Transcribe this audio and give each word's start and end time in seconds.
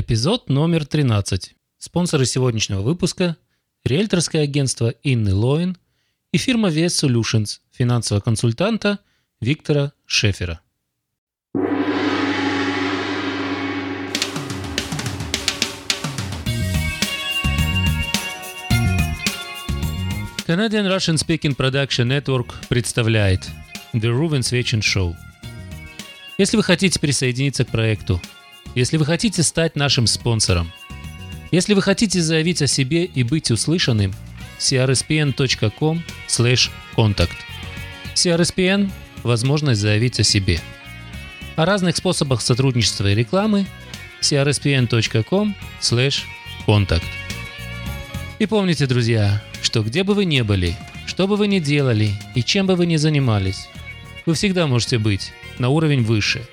Эпизод 0.00 0.48
номер 0.48 0.86
13. 0.86 1.54
Спонсоры 1.76 2.24
сегодняшнего 2.24 2.80
выпуска– 2.80 3.36
риэлторское 3.84 4.44
агентство 4.44 4.94
Инны 5.02 5.34
Лоин 5.34 5.76
и 6.32 6.38
фирма 6.38 6.70
VS 6.70 7.06
Solutions 7.06 7.58
финансового 7.70 8.22
консультанта 8.22 9.00
Виктора 9.42 9.92
Шефера. 10.06 10.62
Canadian 20.46 20.88
Russian 20.88 21.16
Speaking 21.16 21.54
Production 21.54 22.08
Network 22.08 22.54
представляет 22.70 23.50
The 23.92 24.08
Ruven 24.10 24.40
Свечин 24.40 24.80
Show. 24.80 25.14
Если 26.38 26.56
вы 26.56 26.62
хотите 26.62 26.98
присоединиться 26.98 27.66
к 27.66 27.68
проекту, 27.68 28.18
если 28.74 28.96
вы 28.96 29.04
хотите 29.04 29.42
стать 29.42 29.76
нашим 29.76 30.06
спонсором, 30.06 30.72
если 31.50 31.74
вы 31.74 31.82
хотите 31.82 32.20
заявить 32.20 32.62
о 32.62 32.66
себе 32.66 33.04
и 33.04 33.22
быть 33.22 33.50
услышанным, 33.50 34.14
crspn.com 34.58 36.02
contact. 36.96 37.36
CRSPN– 38.14 38.90
возможность 39.22 39.80
заявить 39.80 40.20
о 40.20 40.22
себе. 40.22 40.60
О 41.56 41.64
разных 41.64 41.96
способах 41.96 42.40
сотрудничества 42.42 43.10
и 43.10 43.14
рекламы 43.14 43.66
crspn.com 44.20 45.54
contact. 46.66 47.02
И 48.38 48.46
помните, 48.46 48.86
друзья, 48.86 49.42
что 49.62 49.82
где 49.82 50.04
бы 50.04 50.14
вы 50.14 50.24
ни 50.24 50.42
были, 50.42 50.76
что 51.06 51.26
бы 51.26 51.36
вы 51.36 51.48
ни 51.48 51.58
делали 51.58 52.12
и 52.34 52.42
чем 52.42 52.66
бы 52.66 52.76
вы 52.76 52.86
ни 52.86 52.96
занимались, 52.96 53.68
вы 54.26 54.34
всегда 54.34 54.66
можете 54.66 54.98
быть 54.98 55.32
на 55.58 55.68
уровень 55.68 56.02
выше, 56.02 56.46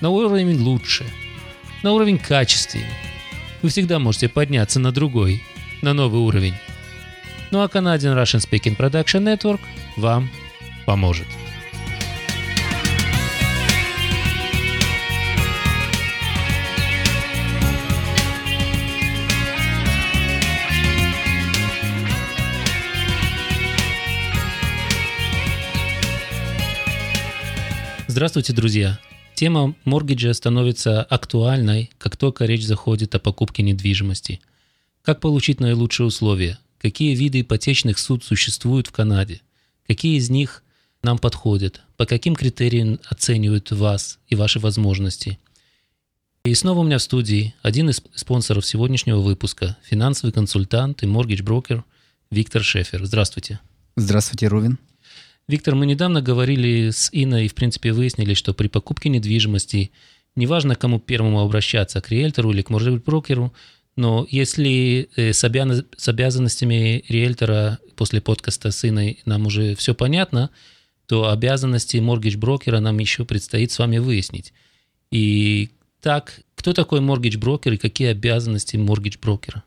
на 0.00 0.10
уровень 0.10 0.58
лучше, 0.58 1.04
на 1.84 1.92
уровень 1.92 2.18
качественнее. 2.18 2.88
Вы 3.60 3.68
всегда 3.68 3.98
можете 3.98 4.30
подняться 4.30 4.80
на 4.80 4.90
другой, 4.90 5.42
на 5.82 5.92
новый 5.92 6.22
уровень. 6.22 6.54
Ну 7.50 7.60
а 7.60 7.66
Canadian 7.66 8.16
Russian 8.16 8.40
Speaking 8.40 8.74
Production 8.74 9.22
Network 9.22 9.60
вам 9.98 10.30
поможет. 10.86 11.26
Здравствуйте, 28.08 28.54
друзья! 28.54 28.98
Тема 29.34 29.74
моргиджа 29.84 30.32
становится 30.32 31.02
актуальной, 31.02 31.90
как 31.98 32.16
только 32.16 32.44
речь 32.44 32.64
заходит 32.64 33.14
о 33.14 33.18
покупке 33.18 33.62
недвижимости. 33.62 34.40
Как 35.02 35.20
получить 35.20 35.60
наилучшие 35.60 36.06
условия? 36.06 36.58
Какие 36.78 37.16
виды 37.16 37.40
ипотечных 37.40 37.98
суд 37.98 38.22
существуют 38.22 38.86
в 38.86 38.92
Канаде? 38.92 39.42
Какие 39.88 40.18
из 40.18 40.30
них 40.30 40.62
нам 41.02 41.18
подходят? 41.18 41.82
По 41.96 42.06
каким 42.06 42.36
критериям 42.36 43.00
оценивают 43.08 43.72
вас 43.72 44.18
и 44.28 44.36
ваши 44.36 44.60
возможности? 44.60 45.38
И 46.44 46.54
снова 46.54 46.80
у 46.80 46.84
меня 46.84 46.98
в 46.98 47.02
студии 47.02 47.54
один 47.62 47.90
из 47.90 48.02
спонсоров 48.14 48.64
сегодняшнего 48.64 49.20
выпуска, 49.20 49.76
финансовый 49.82 50.30
консультант 50.30 51.02
и 51.02 51.06
моргидж-брокер 51.06 51.82
Виктор 52.30 52.62
Шефер. 52.62 53.04
Здравствуйте. 53.04 53.60
Здравствуйте, 53.96 54.46
Рувин. 54.46 54.78
Виктор, 55.46 55.74
мы 55.74 55.84
недавно 55.84 56.22
говорили 56.22 56.90
с 56.90 57.10
Иной 57.12 57.44
и, 57.44 57.48
в 57.48 57.54
принципе, 57.54 57.92
выяснили, 57.92 58.34
что 58.34 58.54
при 58.54 58.68
покупке 58.68 59.10
недвижимости 59.10 59.90
неважно, 60.36 60.74
к 60.74 60.80
кому 60.80 60.98
первому 60.98 61.40
обращаться, 61.40 62.00
к 62.00 62.10
риэлтору 62.10 62.50
или 62.50 62.62
к 62.62 62.70
брокеру, 62.70 63.52
но 63.96 64.26
если 64.28 65.08
э, 65.16 65.32
с, 65.32 65.44
обя... 65.44 65.66
с 65.96 66.08
обязанностями 66.08 67.04
риэлтора 67.08 67.78
после 67.94 68.20
подкаста 68.20 68.70
с 68.70 68.88
Иной 68.88 69.20
нам 69.24 69.46
уже 69.46 69.74
все 69.76 69.94
понятно, 69.94 70.50
то 71.06 71.28
обязанности 71.30 71.98
моргидж-брокера 71.98 72.80
нам 72.80 72.98
еще 72.98 73.24
предстоит 73.24 73.70
с 73.70 73.78
вами 73.78 73.98
выяснить. 73.98 74.52
И 75.10 75.70
так, 76.00 76.40
кто 76.56 76.72
такой 76.72 77.00
моргидж-брокер 77.00 77.74
и 77.74 77.76
какие 77.76 78.08
обязанности 78.08 78.76
моргидж-брокера? 78.76 79.62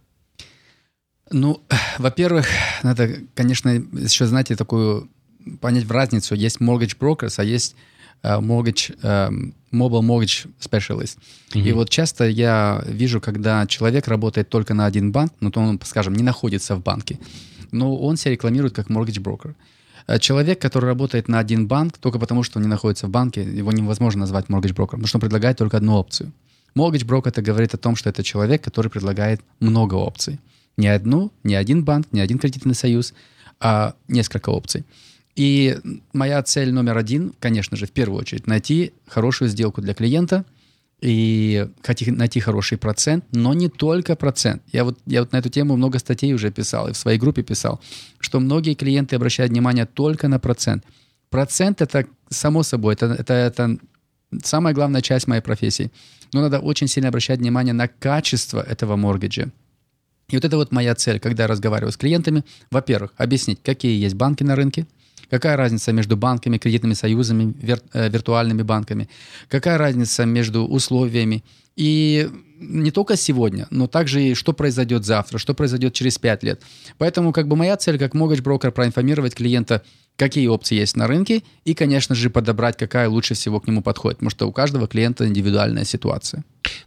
Ну, 1.29 1.61
во-первых, 1.99 2.47
надо, 2.83 3.21
конечно, 3.35 3.69
еще, 3.69 4.25
знаете, 4.25 4.55
такую 4.55 5.09
понять 5.61 5.85
в 5.85 5.91
разницу. 5.91 6.35
Есть 6.35 6.57
mortgage 6.57 6.97
brokers, 6.99 7.35
а 7.37 7.43
есть 7.43 7.75
uh, 8.23 8.41
mortgage, 8.41 8.97
uh, 9.01 9.31
mobile 9.71 10.01
mortgage 10.01 10.47
specialist. 10.59 11.17
Mm-hmm. 11.51 11.61
И 11.61 11.71
вот 11.73 11.89
часто 11.89 12.27
я 12.27 12.83
вижу, 12.85 13.21
когда 13.21 13.65
человек 13.67 14.07
работает 14.07 14.49
только 14.49 14.73
на 14.73 14.85
один 14.85 15.11
банк, 15.11 15.33
ну 15.39 15.51
то 15.51 15.59
он, 15.59 15.79
скажем, 15.83 16.15
не 16.15 16.23
находится 16.23 16.75
в 16.75 16.81
банке, 16.81 17.19
но 17.71 17.95
он 17.97 18.17
себя 18.17 18.31
рекламирует 18.31 18.73
как 18.73 18.89
mortgage 18.89 19.21
broker. 19.21 19.55
Человек, 20.19 20.61
который 20.61 20.85
работает 20.85 21.27
на 21.27 21.39
один 21.39 21.67
банк, 21.67 21.97
только 21.97 22.17
потому 22.17 22.43
что 22.43 22.59
он 22.59 22.63
не 22.63 22.69
находится 22.69 23.07
в 23.07 23.09
банке, 23.09 23.43
его 23.43 23.73
невозможно 23.73 24.21
назвать 24.21 24.45
mortgage 24.45 24.73
broker, 24.73 24.91
потому 24.91 25.07
что 25.07 25.17
он 25.17 25.21
предлагает 25.21 25.57
только 25.57 25.77
одну 25.77 25.95
опцию. 25.95 26.31
Mortgage 26.75 27.05
broker 27.05 27.27
это 27.27 27.41
говорит 27.41 27.73
о 27.73 27.77
том, 27.77 27.95
что 27.97 28.09
это 28.09 28.23
человек, 28.23 28.63
который 28.63 28.89
предлагает 28.89 29.41
много 29.59 29.95
опций. 29.95 30.39
Не 30.77 30.87
одну, 30.87 31.31
не 31.43 31.55
один 31.55 31.83
банк, 31.83 32.07
не 32.11 32.21
один 32.21 32.37
кредитный 32.37 32.75
союз, 32.75 33.13
а 33.59 33.95
несколько 34.07 34.49
опций. 34.49 34.85
И 35.37 35.77
моя 36.13 36.41
цель 36.41 36.73
номер 36.73 36.97
один, 36.97 37.31
конечно 37.39 37.77
же, 37.77 37.85
в 37.85 37.91
первую 37.91 38.21
очередь, 38.21 38.47
найти 38.47 38.93
хорошую 39.05 39.49
сделку 39.49 39.81
для 39.81 39.93
клиента 39.93 40.45
и 40.99 41.67
найти 42.07 42.39
хороший 42.39 42.79
процент, 42.79 43.23
но 43.31 43.53
не 43.53 43.69
только 43.69 44.15
процент. 44.15 44.63
Я 44.73 44.83
вот, 44.83 44.97
я 45.05 45.19
вот 45.21 45.33
на 45.33 45.37
эту 45.37 45.49
тему 45.49 45.77
много 45.77 45.99
статей 45.99 46.33
уже 46.33 46.49
писал 46.49 46.87
и 46.87 46.93
в 46.93 46.97
своей 46.97 47.19
группе 47.19 47.43
писал, 47.43 47.79
что 48.19 48.39
многие 48.39 48.73
клиенты 48.73 49.15
обращают 49.15 49.51
внимание 49.51 49.85
только 49.85 50.27
на 50.27 50.39
процент. 50.39 50.83
Процент 51.29 51.83
это 51.83 52.07
само 52.29 52.63
собой, 52.63 52.95
это, 52.95 53.05
это, 53.05 53.33
это 53.33 53.77
самая 54.43 54.73
главная 54.73 55.01
часть 55.01 55.27
моей 55.27 55.43
профессии. 55.43 55.91
Но 56.33 56.41
надо 56.41 56.57
очень 56.57 56.87
сильно 56.87 57.09
обращать 57.09 57.41
внимание 57.41 57.75
на 57.75 57.87
качество 57.87 58.59
этого 58.59 58.95
моргиджа. 58.95 59.51
И 60.29 60.35
вот 60.35 60.45
это 60.45 60.57
вот 60.57 60.71
моя 60.71 60.95
цель, 60.95 61.19
когда 61.19 61.43
я 61.43 61.47
разговариваю 61.47 61.91
с 61.91 61.97
клиентами. 61.97 62.43
Во-первых, 62.71 63.13
объяснить, 63.17 63.59
какие 63.61 64.01
есть 64.01 64.15
банки 64.15 64.41
на 64.41 64.55
рынке– 64.55 64.87
Какая 65.29 65.57
разница 65.57 65.91
между 65.91 66.15
банками, 66.15 66.57
кредитными 66.57 66.93
союзами, 66.93 67.53
вир, 67.61 67.81
э, 67.93 68.09
виртуальными 68.09 68.61
банками? 68.61 69.09
Какая 69.49 69.77
разница 69.77 70.25
между 70.25 70.65
условиями? 70.65 71.43
И 71.75 72.29
не 72.59 72.91
только 72.91 73.15
сегодня, 73.17 73.67
но 73.69 73.87
также 73.87 74.23
и 74.23 74.33
что 74.33 74.53
произойдет 74.53 75.05
завтра, 75.05 75.37
что 75.37 75.53
произойдет 75.53 75.93
через 75.93 76.17
5 76.17 76.43
лет. 76.43 76.61
Поэтому 76.97 77.31
как 77.31 77.47
бы 77.47 77.55
моя 77.55 77.77
цель 77.77 77.99
как 77.99 78.15
mortgage 78.15 78.41
брокер 78.41 78.71
проинформировать 78.71 79.35
клиента, 79.35 79.83
какие 80.15 80.47
опции 80.47 80.75
есть 80.75 80.95
на 80.95 81.07
рынке 81.07 81.43
и, 81.65 81.75
конечно 81.75 82.15
же, 82.15 82.29
подобрать, 82.29 82.77
какая 82.77 83.09
лучше 83.09 83.35
всего 83.35 83.59
к 83.59 83.67
нему 83.67 83.83
подходит, 83.83 84.17
потому 84.17 84.31
что 84.31 84.47
у 84.47 84.51
каждого 84.51 84.87
клиента 84.87 85.27
индивидуальная 85.27 85.83
ситуация. 85.83 86.43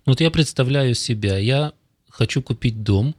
Ну 0.06 0.12
вот 0.12 0.20
я 0.20 0.30
представляю 0.30 0.94
себя, 0.94 1.38
я 1.38 1.72
хочу 2.08 2.42
купить 2.42 2.82
дом, 2.82 3.14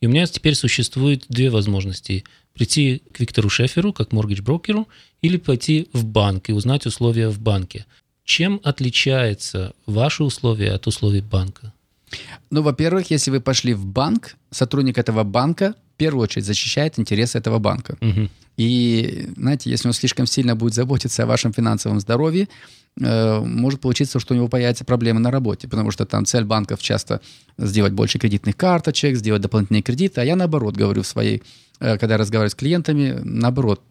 и 0.00 0.06
у 0.06 0.10
меня 0.10 0.26
теперь 0.26 0.56
существует 0.56 1.26
две 1.28 1.50
возможности– 1.50 2.24
прийти 2.54 3.02
к 3.12 3.20
Виктору 3.20 3.48
Шеферу, 3.48 3.92
как 3.92 4.12
моргидж-брокеру, 4.12 4.86
или 5.22 5.36
пойти 5.36 5.88
в 5.92 6.04
банк 6.04 6.50
и 6.50 6.52
узнать 6.52 6.86
условия 6.86 7.28
в 7.28 7.40
банке. 7.40 7.86
Чем 8.24 8.60
отличается 8.62 9.72
ваши 9.86 10.22
условия 10.22 10.72
от 10.72 10.86
условий 10.86 11.20
банка? 11.20 11.72
Ну, 12.50 12.62
во-первых, 12.62 13.10
если 13.10 13.30
вы 13.30 13.40
пошли 13.40 13.74
в 13.74 13.86
банк, 13.86 14.36
сотрудник 14.50 14.98
этого 14.98 15.24
банка 15.24 15.74
в 15.94 15.96
первую 15.96 16.24
очередь 16.24 16.46
защищает 16.46 16.98
интересы 16.98 17.38
этого 17.38 17.58
банка. 17.58 17.96
Угу. 18.00 18.28
И, 18.56 19.28
знаете, 19.36 19.70
если 19.70 19.88
он 19.88 19.94
слишком 19.94 20.26
сильно 20.26 20.54
будет 20.54 20.74
заботиться 20.74 21.22
о 21.22 21.26
вашем 21.26 21.52
финансовом 21.52 22.00
здоровье, 22.00 22.48
э, 23.00 23.40
может 23.40 23.80
получиться, 23.80 24.20
что 24.20 24.34
у 24.34 24.36
него 24.36 24.48
появятся 24.48 24.84
проблемы 24.84 25.20
на 25.20 25.30
работе, 25.30 25.68
потому 25.68 25.90
что 25.90 26.04
там 26.04 26.26
цель 26.26 26.44
банков 26.44 26.82
часто 26.82 27.20
сделать 27.56 27.92
больше 27.92 28.18
кредитных 28.18 28.56
карточек, 28.56 29.16
сделать 29.16 29.42
дополнительные 29.42 29.82
кредиты, 29.82 30.20
а 30.20 30.24
я 30.24 30.36
наоборот 30.36 30.76
говорю 30.76 31.02
в 31.02 31.06
своей 31.06 31.42
Э, 31.82 31.98
когда 31.98 32.16
разговариваю 32.16 32.50
с 32.50 32.54
клиентами, 32.54 33.18
наоборот, 33.24 33.82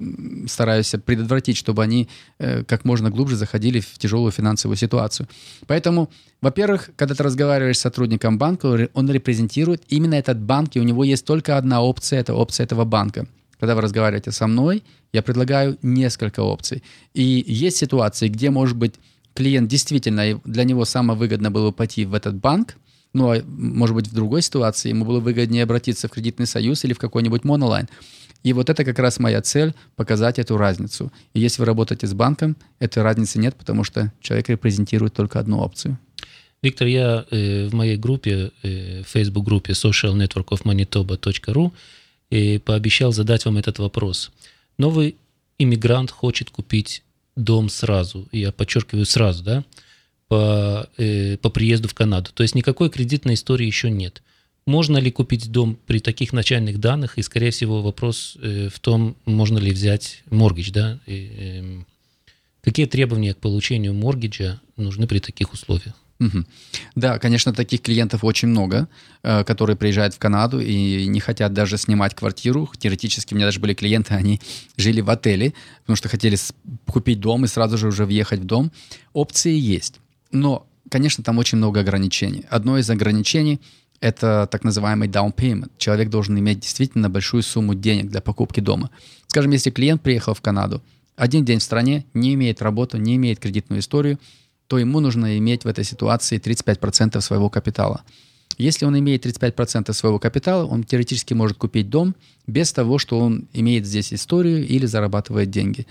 стараюсь 0.48 0.96
предотвратить, 1.06 1.58
чтобы 1.58 1.84
они 1.84 2.08
э, 2.40 2.64
как 2.64 2.86
можно 2.86 3.10
глубже 3.10 3.36
заходили 3.36 3.82
в 3.82 3.98
тяжелую 3.98 4.32
финансовую 4.32 4.78
ситуацию. 4.78 5.28
Поэтому, 5.68 6.10
во-первых, 6.42 6.92
когда 6.96 7.16
ты 7.16 7.24
разговариваешь 7.24 7.78
с 7.78 7.82
сотрудником 7.82 8.38
банка, 8.38 8.90
он 8.94 9.12
репрезентирует 9.12 9.84
именно 9.90 10.16
этот 10.16 10.40
банк, 10.40 10.78
и 10.78 10.80
у 10.80 10.84
него 10.84 11.04
есть 11.04 11.26
только 11.26 11.58
одна 11.58 11.82
опция, 11.82 12.22
это 12.22 12.34
опция 12.34 12.64
этого 12.64 12.86
банка. 12.86 13.28
Когда 13.60 13.76
вы 13.76 13.82
разговариваете 13.82 14.32
со 14.32 14.48
мной, 14.48 14.84
я 15.12 15.22
предлагаю 15.22 15.78
несколько 15.82 16.40
опций. 16.40 16.84
И 17.14 17.44
есть 17.46 17.76
ситуации, 17.76 18.30
где, 18.30 18.52
может 18.52 18.78
быть, 18.78 18.96
клиент 19.34 19.68
действительно, 19.68 20.40
для 20.46 20.64
него 20.64 20.86
самое 20.86 21.20
выгодно 21.20 21.52
было 21.52 21.72
пойти 21.72 22.06
в 22.06 22.14
этот 22.14 22.36
банк, 22.36 22.76
ну, 23.14 23.32
а 23.32 23.42
может 23.46 23.96
быть, 23.96 24.08
в 24.08 24.14
другой 24.14 24.42
ситуации 24.42 24.90
ему 24.90 25.06
было 25.06 25.20
выгоднее 25.20 25.64
обратиться 25.64 26.08
в 26.08 26.12
кредитный 26.12 26.46
союз 26.46 26.84
или 26.86 26.94
в 26.94 27.00
какой-нибудь 27.00 27.44
монолайн. 27.44 27.90
И 28.44 28.54
вот 28.54 28.70
это 28.70 28.84
как 28.84 28.98
раз 29.00 29.20
моя 29.20 29.42
цель– 29.42 29.74
показать 29.96 30.40
эту 30.40 30.58
разницу. 30.58 31.12
И 31.34 31.40
если 31.40 31.62
вы 31.62 31.66
работаете 31.66 32.08
с 32.08 32.14
банком, 32.14 32.56
этой 32.80 33.04
разницы 33.04 33.38
нет, 33.38 33.56
потому 33.56 33.84
что 33.84 34.12
человек 34.22 34.50
репрезентирует 34.50 35.14
только 35.14 35.40
одну 35.40 35.60
опцию. 35.60 36.00
Виктор, 36.64 36.88
я 36.88 37.26
э, 37.30 37.68
в 37.68 37.74
моей 37.74 37.98
группе, 37.98 38.52
э, 38.64 39.04
Facebook-группе 39.04 39.74
socialnetworkofmanitoba.ru 39.74 41.72
э, 42.30 42.60
пообещал 42.60 43.12
задать 43.12 43.46
вам 43.46 43.58
этот 43.58 43.80
вопрос. 43.80 44.32
Новый 44.78 45.16
иммигрант 45.60 46.12
хочет 46.12 46.50
купить 46.50 47.04
дом 47.36 47.70
сразу, 47.70 48.28
я 48.32 48.52
подчеркиваю 48.52 49.06
сразу, 49.06 49.44
да, 49.44 49.64
по, 50.32 50.88
э, 50.98 51.36
по 51.36 51.50
приезду 51.50 51.90
в 51.90 51.94
Канаду. 51.94 52.30
То 52.34 52.44
есть 52.44 52.56
никакой 52.56 52.90
кредитной 52.90 53.34
истории 53.34 53.66
еще 53.66 53.92
нет. 53.92 54.24
Можно 54.66 54.98
ли 54.98 55.12
купить 55.12 55.52
дом 55.52 55.78
при 55.86 56.00
таких 56.00 56.32
начальных 56.32 56.80
данных? 56.80 57.18
И, 57.18 57.22
скорее 57.22 57.52
всего, 57.52 57.82
вопрос 57.82 58.38
э, 58.42 58.70
в 58.74 58.80
том, 58.80 59.18
можно 59.26 59.58
ли 59.58 59.72
взять 59.72 60.24
моргидж, 60.30 60.72
да? 60.72 61.00
И, 61.06 61.32
э, 61.38 61.84
какие 62.62 62.86
требования 62.86 63.34
к 63.34 63.40
получению 63.40 63.94
моргиджа 63.94 64.62
нужны 64.78 65.06
при 65.06 65.20
таких 65.20 65.52
условиях? 65.52 65.96
Да, 66.96 67.20
конечно, 67.20 67.52
таких 67.52 67.82
клиентов 67.82 68.24
очень 68.24 68.48
много, 68.48 68.88
э, 69.24 69.44
которые 69.44 69.76
приезжают 69.76 70.14
в 70.14 70.20
Канаду 70.20 70.62
и 70.62 71.08
не 71.08 71.20
хотят 71.20 71.52
даже 71.52 71.78
снимать 71.78 72.16
квартиру. 72.16 72.70
Теоретически 72.78 73.34
у 73.34 73.38
меня 73.38 73.48
даже 73.48 73.60
были 73.60 73.74
клиенты, 73.74 74.14
они 74.14 74.40
жили 74.78 75.02
в 75.02 75.10
отеле, 75.10 75.54
потому 75.82 75.98
что 75.98 76.08
хотели 76.10 76.38
купить 76.88 77.20
дом 77.20 77.44
и 77.44 77.48
сразу 77.48 77.78
же 77.78 77.88
уже 77.88 78.06
въехать 78.06 78.40
в 78.40 78.46
дом. 78.46 78.72
Опции 79.14 79.58
есть, 79.58 80.00
но, 80.32 80.68
конечно, 80.90 81.24
там 81.24 81.38
очень 81.38 81.58
много 81.58 81.82
ограничений. 81.82 82.46
Одно 82.50 82.78
из 82.78 82.90
ограничений— 82.90 83.60
это 84.00 84.48
так 84.52 84.64
называемый 84.64 85.08
down 85.08 85.34
payment. 85.34 85.72
Человек 85.78 86.10
должен 86.10 86.38
иметь 86.40 86.60
действительно 86.60 87.10
большую 87.10 87.44
сумму 87.44 87.76
денег 87.76 88.10
для 88.10 88.22
покупки 88.22 88.60
дома. 88.60 88.90
Скажем, 89.28 89.52
если 89.52 89.70
клиент 89.70 90.02
приехал 90.02 90.34
в 90.34 90.42
Канаду, 90.42 90.82
один 91.16 91.46
день 91.46 91.60
в 91.60 91.64
стране, 91.64 92.06
не 92.14 92.34
имеет 92.34 92.62
работу, 92.62 92.98
не 92.98 93.16
имеет 93.16 93.40
кредитную 93.40 93.82
историю— 93.82 94.20
то 94.72 94.78
ему 94.78 95.02
нужно 95.02 95.38
иметь 95.38 95.66
в 95.66 95.68
этой 95.68 95.84
ситуации 95.84 96.40
35% 96.40 97.20
своего 97.20 97.50
капитала. 97.50 98.06
Если 98.58 98.86
он 98.86 98.98
имеет 98.98 99.26
35% 99.26 99.92
своего 99.92 100.18
капитала, 100.18 100.66
он 100.66 100.86
теоретически 100.86 101.34
может 101.34 101.58
купить 101.58 101.90
дом 101.90 102.16
без 102.48 102.72
того, 102.72 102.98
что 102.98 103.20
он 103.20 103.50
имеет 103.52 103.86
здесь 103.86 104.14
историю 104.14 104.66
или 104.66 104.86
зарабатывает 104.86 105.50
деньги. 105.50 105.88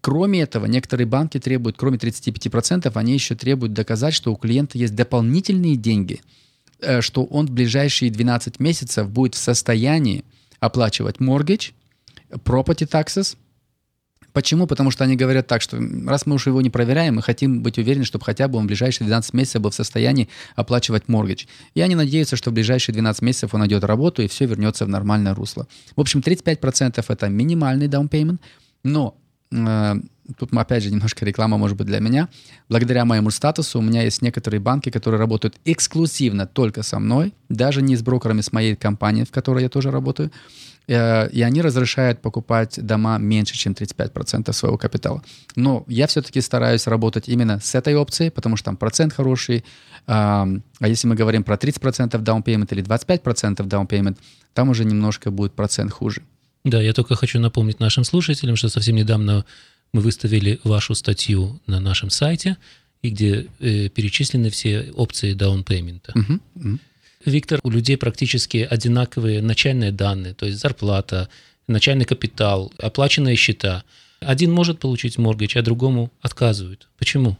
Кроме 0.00 0.42
этого, 0.42 0.66
некоторые 0.66 1.06
банки 1.06 1.38
требуют, 1.38 1.76
кроме 1.76 1.98
35%, 1.98 2.90
они 2.94 3.12
еще 3.12 3.34
требуют 3.34 3.72
доказать, 3.72 4.14
что 4.14 4.32
у 4.32 4.36
клиента 4.36 4.78
есть 4.78 4.94
дополнительные 4.94 5.76
деньги, 5.76 6.20
э, 6.80 7.00
что 7.00 7.24
он 7.24 7.46
в 7.46 7.50
ближайшие 7.50 8.10
12 8.10 8.60
месяцев 8.60 9.10
будет 9.10 9.34
в 9.34 9.38
состоянии 9.38 10.24
оплачивать 10.58 11.16
mortgage, 11.16 11.72
property 12.30 12.88
taxes– 12.88 13.36
Почему? 14.32 14.66
Потому 14.66 14.90
что 14.90 15.04
они 15.04 15.16
говорят 15.16 15.46
так, 15.46 15.60
что 15.60 15.78
раз 16.06 16.26
мы 16.26 16.36
уж 16.36 16.46
его 16.46 16.60
не 16.60 16.70
проверяем, 16.70 17.16
мы 17.16 17.22
хотим 17.22 17.62
быть 17.62 17.78
уверены, 17.78 18.04
чтобы 18.04 18.24
хотя 18.24 18.48
бы 18.48 18.58
он 18.58 18.64
в 18.64 18.66
ближайшие 18.68 19.06
12 19.06 19.34
месяцев 19.34 19.60
был 19.60 19.70
в 19.70 19.74
состоянии 19.74 20.28
оплачивать 20.54 21.08
моргидж. 21.08 21.46
И 21.74 21.80
они 21.80 21.94
надеются, 21.94 22.36
что 22.36 22.50
в 22.50 22.54
ближайшие 22.54 22.92
12 22.92 23.22
месяцев 23.22 23.54
он 23.54 23.60
найдет 23.60 23.82
работу 23.84 24.22
и 24.22 24.28
все 24.28 24.46
вернется 24.46 24.84
в 24.84 24.88
нормальное 24.88 25.34
русло. 25.34 25.66
В 25.96 26.00
общем, 26.00 26.20
35% 26.20 27.04
это 27.06 27.28
минимальный 27.28 27.86
down 27.86 28.08
payment, 28.08 28.38
но 28.84 29.16
тут 29.50 30.52
опять 30.54 30.82
же 30.82 30.90
немножко 30.90 31.24
реклама 31.24 31.58
может 31.58 31.76
быть 31.76 31.86
для 31.86 32.00
меня. 32.00 32.28
Благодаря 32.68 33.04
моему 33.04 33.30
статусу 33.30 33.78
у 33.78 33.82
меня 33.82 34.02
есть 34.02 34.22
некоторые 34.22 34.60
банки, 34.60 34.90
которые 34.90 35.18
работают 35.18 35.56
эксклюзивно 35.64 36.46
только 36.46 36.82
со 36.82 36.98
мной, 36.98 37.34
даже 37.48 37.82
не 37.82 37.96
с 37.96 38.02
брокерами 38.02 38.40
с 38.40 38.52
моей 38.52 38.76
компании, 38.76 39.24
в 39.24 39.30
которой 39.30 39.62
я 39.62 39.68
тоже 39.68 39.90
работаю. 39.90 40.30
Э, 40.86 41.28
и 41.30 41.42
они 41.42 41.62
разрешают 41.62 42.20
покупать 42.20 42.78
дома 42.84 43.18
меньше, 43.18 43.56
чем 43.56 43.72
35% 43.72 44.52
своего 44.52 44.78
капитала. 44.78 45.22
Но 45.56 45.84
я 45.88 46.06
все-таки 46.06 46.40
стараюсь 46.40 46.86
работать 46.86 47.28
именно 47.28 47.60
с 47.60 47.74
этой 47.74 47.94
опцией, 47.94 48.30
потому 48.30 48.56
что 48.56 48.66
там 48.66 48.76
процент 48.76 49.12
хороший. 49.12 49.64
А 50.06 50.46
если 50.80 51.06
мы 51.06 51.14
говорим 51.14 51.44
про 51.44 51.56
30% 51.56 52.10
down 52.22 52.42
payment 52.42 52.68
или 52.72 52.82
25% 52.82 53.58
down 53.68 53.86
payment, 53.86 54.16
там 54.54 54.70
уже 54.70 54.84
немножко 54.84 55.30
будет 55.30 55.52
процент 55.52 55.92
хуже. 55.92 56.22
Да, 56.64 56.80
я 56.80 56.92
только 56.92 57.16
хочу 57.16 57.40
напомнить 57.40 57.80
нашим 57.80 58.04
слушателям, 58.04 58.56
что 58.56 58.68
совсем 58.68 58.96
недавно 58.96 59.44
мы 59.92 60.00
выставили 60.02 60.60
вашу 60.64 60.94
статью 60.94 61.60
на 61.66 61.80
нашем 61.80 62.10
сайте, 62.10 62.56
и 63.02 63.10
где 63.10 63.46
э, 63.60 63.88
перечислены 63.88 64.50
все 64.50 64.90
опции 64.94 65.34
payment. 65.34 66.02
Uh-huh, 66.14 66.40
uh-huh. 66.56 66.78
Виктор, 67.24 67.60
у 67.62 67.70
людей 67.70 67.96
практически 67.96 68.66
одинаковые 68.70 69.42
начальные 69.42 69.92
данные, 69.92 70.34
то 70.34 70.46
есть 70.46 70.58
зарплата, 70.58 71.28
начальный 71.66 72.04
капитал, 72.04 72.72
оплаченные 72.78 73.36
счета. 73.36 73.84
Один 74.20 74.52
может 74.52 74.80
получить 74.80 75.18
моргич, 75.18 75.56
а 75.56 75.62
другому 75.62 76.12
отказывают. 76.20 76.88
Почему? 76.98 77.38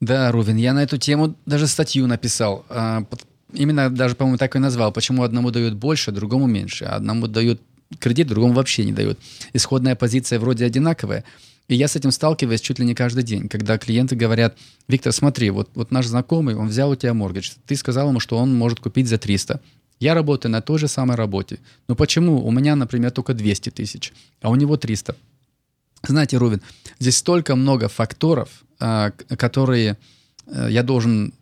Да, 0.00 0.30
Рувин, 0.30 0.56
я 0.56 0.74
на 0.74 0.82
эту 0.82 0.98
тему 0.98 1.34
даже 1.46 1.66
статью 1.66 2.06
написал. 2.06 2.66
А, 2.68 3.04
именно 3.52 3.88
даже, 3.88 4.14
по-моему, 4.14 4.36
так 4.36 4.54
и 4.54 4.58
назвал. 4.58 4.92
Почему 4.92 5.22
одному 5.22 5.50
дают 5.50 5.74
больше, 5.74 6.12
другому 6.12 6.46
меньше. 6.46 6.84
А 6.84 6.96
одному 6.96 7.26
дают 7.26 7.62
кредит, 7.98 8.28
другому 8.28 8.54
вообще 8.54 8.84
не 8.84 8.92
дают. 8.92 9.18
Исходная 9.52 9.96
позиция 9.96 10.38
вроде 10.38 10.64
одинаковая. 10.64 11.24
И 11.68 11.74
я 11.74 11.88
с 11.88 11.96
этим 11.96 12.12
сталкиваюсь 12.12 12.60
чуть 12.60 12.78
ли 12.78 12.86
не 12.86 12.94
каждый 12.94 13.24
день, 13.24 13.48
когда 13.48 13.76
клиенты 13.76 14.14
говорят, 14.14 14.56
Виктор, 14.86 15.12
смотри, 15.12 15.50
вот, 15.50 15.68
вот 15.74 15.90
наш 15.90 16.06
знакомый, 16.06 16.54
он 16.54 16.68
взял 16.68 16.90
у 16.90 16.96
тебя 16.96 17.12
моргидж, 17.12 17.50
ты 17.66 17.74
сказал 17.74 18.08
ему, 18.08 18.20
что 18.20 18.36
он 18.36 18.54
может 18.54 18.78
купить 18.78 19.08
за 19.08 19.18
300. 19.18 19.60
Я 19.98 20.14
работаю 20.14 20.52
на 20.52 20.60
той 20.60 20.78
же 20.78 20.88
самой 20.88 21.16
работе. 21.16 21.58
Но 21.88 21.96
почему 21.96 22.46
у 22.46 22.50
меня, 22.52 22.76
например, 22.76 23.10
только 23.10 23.34
200 23.34 23.70
тысяч, 23.70 24.12
а 24.42 24.50
у 24.50 24.54
него 24.54 24.76
300? 24.76 25.16
Знаете, 26.06 26.36
Рувин, 26.36 26.60
здесь 27.00 27.16
столько 27.16 27.56
много 27.56 27.88
факторов, 27.88 28.48
а, 28.78 29.10
которые 29.10 29.96
э, 30.46 30.68
я 30.70 30.82
должен 30.82 31.32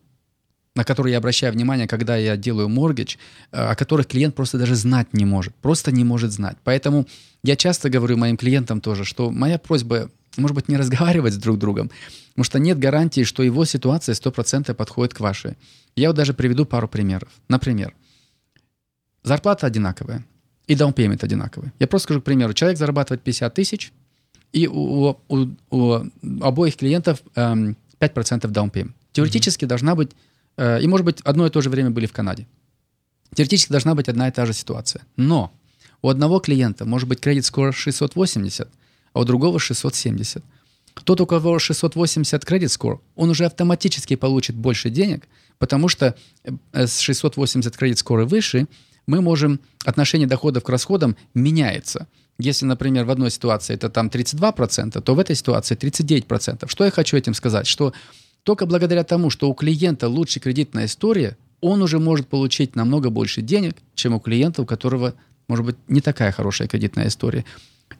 на 0.75 0.85
которые 0.85 1.13
я 1.13 1.19
обращаю 1.19 1.53
внимание, 1.53 1.87
когда 1.87 2.17
я 2.17 2.37
делаю 2.37 2.69
моргидж, 2.69 3.17
э, 3.53 3.57
о 3.57 3.75
которых 3.77 4.09
клиент 4.09 4.35
просто 4.35 4.59
даже 4.59 4.75
знать 4.75 5.13
не 5.13 5.25
может, 5.25 5.55
просто 5.57 5.93
не 5.93 6.05
может 6.05 6.33
знать. 6.33 6.57
Поэтому 6.65 7.07
я 7.43 7.57
часто 7.57 7.91
говорю 7.91 8.17
моим 8.17 8.37
клиентам 8.37 8.81
тоже, 8.81 9.05
что 9.05 9.31
моя 9.31 9.59
просьба, 9.59 10.11
может 10.37 10.55
быть, 10.55 10.69
не 10.69 10.77
разговаривать 10.77 11.35
с 11.35 11.37
друг 11.37 11.59
другом, 11.59 11.91
потому 12.31 12.45
что 12.45 12.59
нет 12.59 12.79
гарантии, 12.79 13.23
что 13.25 13.43
его 13.43 13.65
ситуация 13.65 14.15
100% 14.15 14.75
подходит 14.75 15.15
к 15.15 15.21
вашей. 15.21 15.55
Я 15.95 16.09
вот 16.09 16.17
даже 16.17 16.35
приведу 16.35 16.67
пару 16.67 16.89
примеров. 16.89 17.29
Например, 17.49 17.95
зарплата 19.23 19.67
одинаковая 19.67 20.25
и 20.67 20.75
даунпеймент 20.75 21.23
одинаковый. 21.23 21.71
Я 21.79 21.87
просто 21.87 22.07
скажу, 22.07 22.21
к 22.21 22.25
примеру, 22.25 22.53
человек 22.53 22.79
зарабатывает 22.79 23.23
50 23.23 23.55
тысяч, 23.55 23.93
и 24.53 24.67
у, 24.67 25.17
у, 25.29 25.47
у 25.71 26.05
обоих 26.41 26.77
клиентов 26.77 27.23
эм, 27.37 27.77
5% 28.01 28.49
даунпеймент. 28.49 28.97
Теоретически 29.13 29.65
mm-hmm. 29.65 29.69
должна 29.69 29.95
быть 29.95 30.11
и, 30.57 30.87
может 30.87 31.05
быть, 31.05 31.21
одно 31.23 31.47
и 31.47 31.51
то 31.51 31.61
же 31.61 31.71
время 31.71 31.91
были 31.91 32.07
в 32.07 32.13
Канаде. 32.13 32.47
Теоретически 33.35 33.73
должна 33.73 33.95
быть 33.95 34.09
одна 34.09 34.29
и 34.29 34.33
та 34.33 34.47
же 34.47 34.53
ситуация. 34.53 35.03
Но 35.17 35.53
у 36.03 36.09
одного 36.09 36.39
клиента 36.39 36.85
может 36.85 37.09
быть 37.09 37.21
кредит 37.21 37.45
скоро 37.45 37.73
680, 37.73 38.69
а 39.13 39.21
у 39.21 39.25
другого 39.25 39.59
670. 39.59 40.45
Тот, 41.03 41.21
у 41.21 41.27
кого 41.27 41.59
680 41.59 42.45
кредит 42.45 42.71
скор, 42.71 43.03
он 43.17 43.31
уже 43.31 43.47
автоматически 43.47 44.15
получит 44.15 44.55
больше 44.55 44.91
денег, 44.91 45.27
потому 45.59 45.89
что 45.89 46.15
э, 46.45 46.87
с 46.87 46.99
680 46.99 47.77
кредит 47.77 47.99
скоры 47.99 48.25
выше 48.27 48.69
мы 49.07 49.21
можем, 49.21 49.61
отношение 49.85 50.27
доходов 50.27 50.63
к 50.63 50.69
расходам 50.69 51.17
меняется. 51.35 52.07
Если, 52.39 52.65
например, 52.65 53.05
в 53.05 53.11
одной 53.11 53.31
ситуации 53.31 53.75
это 53.75 53.91
там 53.91 54.09
32%, 54.09 55.01
то 55.01 55.15
в 55.15 55.19
этой 55.19 55.37
ситуации 55.37 55.77
39%. 55.77 56.69
Что 56.69 56.85
я 56.85 56.91
хочу 56.91 57.17
этим 57.17 57.35
сказать? 57.35 57.67
Что 57.67 57.93
только 58.45 58.67
благодаря 58.67 59.05
тому, 59.05 59.31
что 59.31 59.51
у 59.51 59.55
клиента 59.55 60.09
лучше 60.09 60.39
кредитная 60.39 60.85
история, 60.87 61.37
он 61.61 61.83
уже 61.83 61.99
может 61.99 62.29
получить 62.29 62.77
намного 62.77 63.11
больше 63.11 63.43
денег, 63.43 63.77
чем 63.95 64.15
у 64.15 64.21
клиента, 64.21 64.63
у 64.63 64.67
которого, 64.67 65.15
может 65.49 65.65
быть, 65.65 65.77
не 65.89 66.01
такая 66.01 66.31
хорошая 66.31 66.69
кредитная 66.69 67.09
история. 67.09 67.45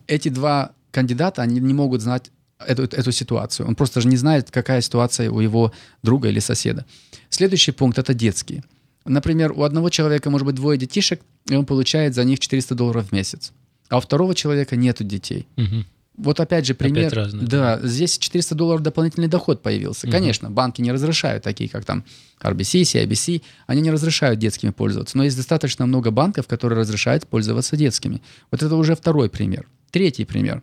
Эти 0.07 0.29
два 0.29 0.73
кандидата, 0.91 1.43
они 1.43 1.61
не 1.61 1.75
могут 1.75 2.03
знать 2.03 2.31
эту, 2.59 2.83
эту 2.85 3.11
ситуацию. 3.11 3.67
Он 3.67 3.75
просто 3.75 4.01
же 4.01 4.09
не 4.09 4.17
знает, 4.17 4.51
какая 4.51 4.83
ситуация 4.83 5.31
у 5.31 5.41
его 5.41 5.73
друга 6.03 6.29
или 6.29 6.41
соседа. 6.41 6.85
Следующий 7.31 7.73
пункт– 7.73 7.99
это 7.99 8.13
детские. 8.13 8.63
Например, 9.07 9.53
у 9.53 9.63
одного 9.63 9.89
человека 9.91 10.31
может 10.31 10.47
быть 10.47 10.55
двое 10.57 10.79
детишек, 10.79 11.21
и 11.49 11.57
он 11.57 11.67
получает 11.67 12.15
за 12.15 12.25
них 12.25 12.39
400 12.39 12.75
долларов 12.75 13.09
в 13.09 13.13
месяц. 13.13 13.53
А 13.89 13.99
у 13.99 14.01
второго 14.01 14.35
человека 14.35 14.77
нет 14.77 15.07
детей. 15.07 15.47
Угу. 15.57 15.85
Вот 16.17 16.39
опять 16.39 16.65
же 16.65 16.75
пример. 16.75 17.07
Опять 17.07 17.13
разные, 17.13 17.47
да, 17.47 17.81
здесь 17.83 18.19
400 18.19 18.55
долларов 18.55 18.83
дополнительный 18.83 19.27
доход 19.27 19.63
появился. 19.63 20.07
Угу. 20.07 20.13
Конечно, 20.13 20.51
банки 20.51 20.81
не 20.81 20.93
разрешают, 20.93 21.43
такие 21.43 21.69
как 21.69 21.85
там 21.85 22.05
RBC, 22.41 22.83
CIBC, 22.83 23.43
они 23.67 23.81
не 23.81 23.91
разрешают 23.91 24.39
детскими 24.39 24.71
пользоваться. 24.71 25.17
Но 25.17 25.25
есть 25.25 25.37
достаточно 25.37 25.87
много 25.87 26.11
банков, 26.13 26.47
которые 26.47 26.79
разрешают 26.79 27.27
пользоваться 27.27 27.77
детскими. 27.77 28.23
Вот 28.51 28.63
это 28.63 28.75
уже 28.77 28.95
второй 28.95 29.29
пример. 29.29 29.69
Третий 29.91 30.25
пример. 30.25 30.63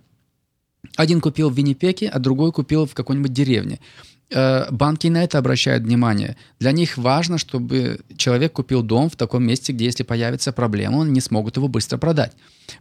Один 0.96 1.20
купил 1.22 1.50
в 1.50 1.58
Виннипеке, 1.58 2.08
а 2.08 2.20
другой 2.20 2.52
купил 2.52 2.86
в 2.86 2.94
какой-нибудь 2.94 3.34
деревне. 3.34 3.80
Э, 4.30 4.68
банки 4.72 5.08
на 5.08 5.24
это 5.24 5.38
обращают 5.38 5.84
внимание. 5.84 6.38
Для 6.60 6.72
них 6.72 6.98
важно, 6.98 7.38
чтобы 7.38 8.00
человек 8.16 8.54
купил 8.54 8.82
дом 8.82 9.10
в 9.10 9.16
таком 9.18 9.44
месте, 9.44 9.74
где 9.74 9.86
если 9.86 10.04
появится 10.04 10.54
проблема, 10.54 10.98
он 10.98 11.12
не 11.12 11.20
смогут 11.20 11.58
его 11.58 11.68
быстро 11.68 11.98
продать. 11.98 12.34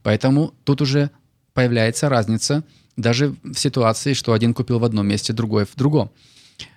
Поэтому 0.03 0.55
тут 0.65 0.81
уже 0.81 1.11
появляется 1.55 2.09
разница 2.09 2.65
даже 2.97 3.35
в 3.43 3.55
ситуации, 3.55 4.13
что 4.13 4.33
один 4.33 4.55
купил 4.55 4.79
в 4.79 4.85
одном 4.85 5.07
месте, 5.07 5.33
другой 5.33 5.65
в 5.65 5.75
другом. 5.77 6.11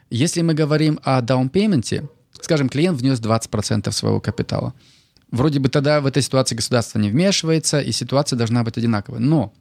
Если 0.10 0.42
мы 0.42 0.53
говорим 0.53 1.00
о 1.03 1.22
payment, 1.22 2.10
скажем, 2.39 2.70
клиент 2.70 3.00
внес 3.00 3.20
20% 3.20 3.92
своего 3.92 4.20
капитала. 4.20 4.74
Вроде 5.32 5.60
бы 5.60 5.70
тогда 5.70 6.00
в 6.01 6.06
этой 6.06 6.22
ситуации 6.22 6.56
государство 6.56 7.00
не 7.00 7.10
вмешивается, 7.10 7.82
и 7.82 7.92
ситуация 7.92 8.38
должна 8.38 8.63
быть 8.63 8.77
одинаковой. 8.77 9.20
Но 9.20 9.53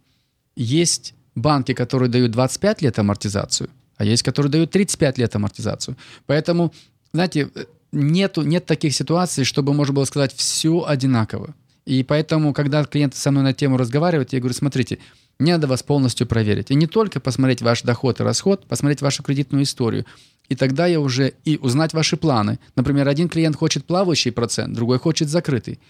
есть 0.54 1.14
банки, 1.35 1.73
которые 1.73 2.11
дают 2.11 2.33
25 2.33 2.83
лет 2.83 2.99
амортизацию, 2.99 3.71
а 3.97 4.04
есть, 4.04 4.23
которые 4.23 4.50
дают 4.50 4.71
35 4.71 5.19
лет 5.19 5.35
амортизацию. 5.35 5.97
Поэтому, 6.26 6.75
знаете, 7.12 7.50
нету, 7.90 8.42
нет 8.42 8.66
таких 8.66 8.95
ситуаций, 8.95 9.45
чтобы 9.45 9.73
можно 9.73 9.95
было 9.95 10.04
сказать 10.04 10.35
все 10.35 10.85
одинаково. 10.87 11.54
И 11.84 12.04
поэтому, 12.04 12.52
когда 12.52 12.84
клиенты 12.84 13.16
со 13.16 13.30
мной 13.30 13.42
на 13.42 13.52
тему 13.52 13.76
разговаривают, 13.76 14.32
я 14.32 14.38
говорю, 14.38 14.54
смотрите, 14.54 14.98
мне 15.38 15.52
надо 15.52 15.66
вас 15.66 15.82
полностью 15.82 16.26
проверить. 16.26 16.70
И 16.70 16.74
не 16.74 16.86
только 16.86 17.18
посмотреть 17.18 17.62
ваш 17.62 17.82
доход 17.82 18.20
и 18.20 18.22
расход, 18.22 18.66
посмотреть 18.66 19.02
вашу 19.02 19.22
кредитную 19.22 19.64
историю. 19.64 20.06
И 20.48 20.54
тогда 20.54 20.86
я 20.86 21.00
уже 21.00 21.34
и 21.44 21.56
узнать 21.56 21.92
ваши 21.94 22.16
планы. 22.16 22.58
Например, 22.76 23.08
один 23.08 23.28
клиент 23.28 23.56
хочет 23.56 23.84
плавающий 23.84 24.32
процент, 24.32 24.74
другой 24.74 24.98
хочет 24.98 25.28
закрытый. 25.28 25.80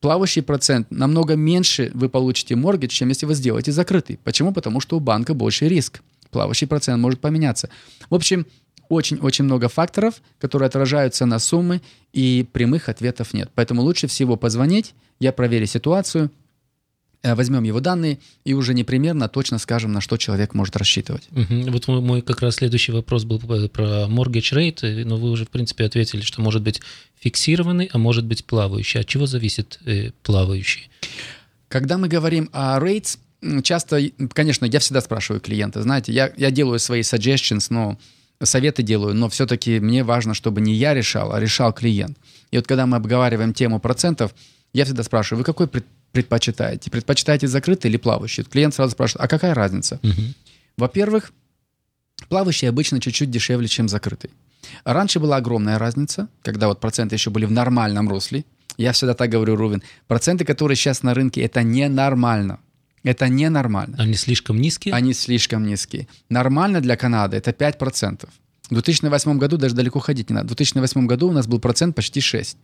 Плавающий 0.00 0.42
процент 0.42 0.90
намного 0.90 1.34
меньше 1.34 1.90
вы 1.94 2.08
получите 2.08 2.54
моргидж, 2.56 2.92
чем 2.92 3.08
если 3.08 3.26
вы 3.26 3.34
сделаете 3.34 3.72
закрытый. 3.72 4.18
Почему? 4.22 4.52
Потому 4.52 4.80
что 4.80 4.96
у 4.96 5.00
банка 5.00 5.34
больше 5.34 5.66
риск. 5.66 6.02
Плавающий 6.30 6.66
процент 6.66 7.00
может 7.00 7.20
поменяться. 7.20 7.70
В 8.10 8.14
общем, 8.14 8.46
очень-очень 8.94 9.44
много 9.44 9.68
факторов, 9.68 10.22
которые 10.38 10.68
отражаются 10.68 11.26
на 11.26 11.38
суммы, 11.38 11.82
и 12.12 12.46
прямых 12.52 12.88
ответов 12.88 13.34
нет. 13.34 13.50
Поэтому 13.54 13.82
лучше 13.82 14.06
всего 14.06 14.36
позвонить, 14.36 14.94
я 15.20 15.32
проверю 15.32 15.66
ситуацию, 15.66 16.30
э, 17.22 17.34
возьмем 17.34 17.64
его 17.64 17.80
данные 17.80 18.18
и 18.44 18.54
уже 18.54 18.74
непримерно 18.74 19.28
точно 19.28 19.58
скажем, 19.58 19.92
на 19.92 20.00
что 20.00 20.16
человек 20.16 20.54
может 20.54 20.76
рассчитывать. 20.76 21.28
Угу. 21.32 21.70
Вот 21.70 21.88
мой, 21.88 22.00
мой 22.00 22.22
как 22.22 22.40
раз 22.40 22.56
следующий 22.56 22.92
вопрос 22.92 23.24
был 23.24 23.38
про 23.38 24.06
mortgage 24.08 24.52
rate, 24.54 25.04
но 25.04 25.16
вы 25.16 25.30
уже, 25.30 25.44
в 25.44 25.50
принципе, 25.50 25.84
ответили, 25.84 26.22
что 26.22 26.40
может 26.40 26.62
быть 26.62 26.80
фиксированный, 27.20 27.90
а 27.92 27.98
может 27.98 28.24
быть 28.24 28.44
плавающий. 28.44 29.00
От 29.00 29.06
чего 29.06 29.26
зависит 29.26 29.78
э, 29.84 30.10
плавающий? 30.22 30.90
Когда 31.68 31.98
мы 31.98 32.08
говорим 32.08 32.50
о 32.52 32.78
rates, 32.78 33.18
часто, 33.62 34.00
конечно, 34.32 34.64
я 34.64 34.78
всегда 34.78 35.00
спрашиваю 35.00 35.40
клиента, 35.40 35.82
знаете, 35.82 36.12
я, 36.12 36.32
я 36.36 36.50
делаю 36.50 36.78
свои 36.78 37.00
suggestions, 37.00 37.66
но 37.70 37.98
советы 38.44 38.82
делаю, 38.82 39.14
но 39.14 39.28
все-таки 39.28 39.80
мне 39.80 40.04
важно, 40.04 40.34
чтобы 40.34 40.60
не 40.60 40.74
я 40.74 40.94
решал, 40.94 41.32
а 41.32 41.40
решал 41.40 41.72
клиент. 41.72 42.18
И 42.50 42.56
вот 42.56 42.66
когда 42.66 42.86
мы 42.86 42.96
обговариваем 42.96 43.52
тему 43.52 43.80
процентов, 43.80 44.34
я 44.72 44.84
всегда 44.84 45.02
спрашиваю, 45.02 45.38
вы 45.40 45.44
какой 45.44 45.68
предпочитаете? 46.12 46.90
Предпочитаете 46.90 47.46
закрытый 47.46 47.90
или 47.90 47.96
плавающий? 47.96 48.44
Клиент 48.44 48.74
сразу 48.74 48.92
спрашивает, 48.92 49.24
а 49.24 49.28
какая 49.28 49.54
разница? 49.54 50.00
Угу. 50.02 50.22
Во-первых, 50.78 51.32
плавающий 52.28 52.68
обычно 52.68 53.00
чуть-чуть 53.00 53.30
дешевле, 53.30 53.68
чем 53.68 53.88
закрытый. 53.88 54.30
Раньше 54.84 55.20
была 55.20 55.36
огромная 55.36 55.78
разница, 55.78 56.28
когда 56.42 56.68
вот 56.68 56.80
проценты 56.80 57.14
еще 57.14 57.30
были 57.30 57.44
в 57.44 57.50
нормальном 57.50 58.08
русле. 58.08 58.44
Я 58.76 58.92
всегда 58.92 59.14
так 59.14 59.30
говорю, 59.30 59.56
Рувин, 59.56 59.82
проценты, 60.08 60.44
которые 60.44 60.76
сейчас 60.76 61.02
на 61.02 61.14
рынке, 61.14 61.42
это 61.42 61.62
ненормально. 61.62 62.58
Это 63.04 63.28
ненормально. 63.28 63.96
Они 63.98 64.14
слишком 64.14 64.60
низкие? 64.60 64.94
Они 64.94 65.12
слишком 65.14 65.64
низкие. 65.66 66.08
Нормально 66.30 66.80
для 66.80 66.96
Канады 66.96 67.36
это 67.36 67.50
5%. 67.50 68.28
В 68.70 68.74
2008 68.74 69.38
году 69.38 69.56
даже 69.56 69.74
далеко 69.74 70.00
ходить 70.00 70.30
не 70.30 70.34
надо. 70.34 70.46
В 70.46 70.56
2008 70.56 71.06
году 71.06 71.28
у 71.28 71.32
нас 71.32 71.46
был 71.46 71.60
процент 71.60 71.94
почти 71.94 72.20
6. 72.20 72.56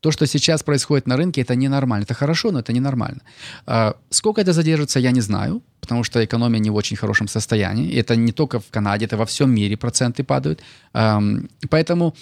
То, 0.00 0.12
что 0.12 0.26
сейчас 0.26 0.62
происходит 0.62 1.08
на 1.08 1.16
рынке, 1.16 1.40
это 1.40 1.56
ненормально. 1.56 2.04
Это 2.04 2.14
хорошо, 2.14 2.52
но 2.52 2.60
это 2.60 2.72
ненормально. 2.72 3.20
А, 3.66 3.94
сколько 4.10 4.40
это 4.40 4.52
задержится, 4.52 5.00
я 5.00 5.10
не 5.10 5.22
знаю, 5.22 5.62
потому 5.80 6.04
что 6.04 6.24
экономия 6.24 6.60
не 6.60 6.70
в 6.70 6.76
очень 6.76 6.96
хорошем 6.96 7.26
состоянии. 7.26 7.88
И 7.88 7.96
это 7.96 8.14
не 8.14 8.32
только 8.32 8.60
в 8.60 8.68
Канаде, 8.70 9.06
это 9.06 9.16
во 9.16 9.24
всем 9.24 9.50
мире 9.50 9.76
проценты 9.76 10.22
падают. 10.22 10.60
Поэтому 11.70 12.14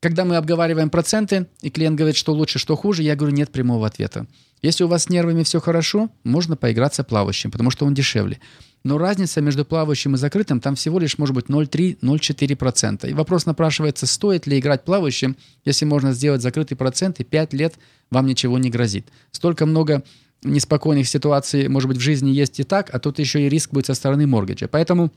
когда 0.00 0.24
мы 0.24 0.36
обговариваем 0.36 0.90
проценты, 0.90 1.46
и 1.60 1.70
клиент 1.70 1.96
говорит, 1.96 2.16
что 2.16 2.32
лучше, 2.32 2.58
что 2.58 2.74
хуже, 2.74 3.04
я 3.04 3.14
говорю, 3.14 3.36
нет 3.36 3.52
прямого 3.52 3.86
ответа. 3.86 4.26
Если 4.62 4.84
у 4.84 4.88
вас 4.88 5.04
с 5.04 5.08
нервами 5.08 5.42
все 5.42 5.60
хорошо, 5.60 6.08
можно 6.22 6.56
поиграться 6.56 7.02
плавающим, 7.02 7.50
потому 7.50 7.70
что 7.70 7.84
он 7.84 7.94
дешевле. 7.94 8.38
Но 8.84 8.98
разница 8.98 9.40
между 9.40 9.64
плавающим 9.64 10.14
и 10.14 10.18
закрытым 10.18 10.60
там 10.60 10.74
всего 10.74 10.98
лишь 10.98 11.18
может 11.18 11.34
быть 11.34 11.46
0,3-0,4%. 11.46 13.10
И 13.10 13.12
вопрос 13.12 13.46
напрашивается, 13.46 14.06
стоит 14.06 14.46
ли 14.46 14.58
играть 14.58 14.84
плавающим, 14.84 15.36
если 15.64 15.84
можно 15.84 16.12
сделать 16.12 16.42
закрытый 16.42 16.76
процент, 16.76 17.20
и 17.20 17.24
5 17.24 17.52
лет 17.52 17.74
вам 18.10 18.26
ничего 18.26 18.58
не 18.58 18.70
грозит. 18.70 19.08
Столько 19.30 19.66
много 19.66 20.02
неспокойных 20.42 21.08
ситуаций, 21.08 21.68
может 21.68 21.88
быть, 21.88 21.98
в 21.98 22.02
жизни 22.02 22.30
есть 22.30 22.58
и 22.58 22.64
так, 22.64 22.92
а 22.92 22.98
тут 22.98 23.18
еще 23.18 23.46
и 23.46 23.48
риск 23.48 23.70
будет 23.70 23.86
со 23.86 23.94
стороны 23.94 24.26
моргиджа. 24.26 24.68
Поэтому 24.68 25.12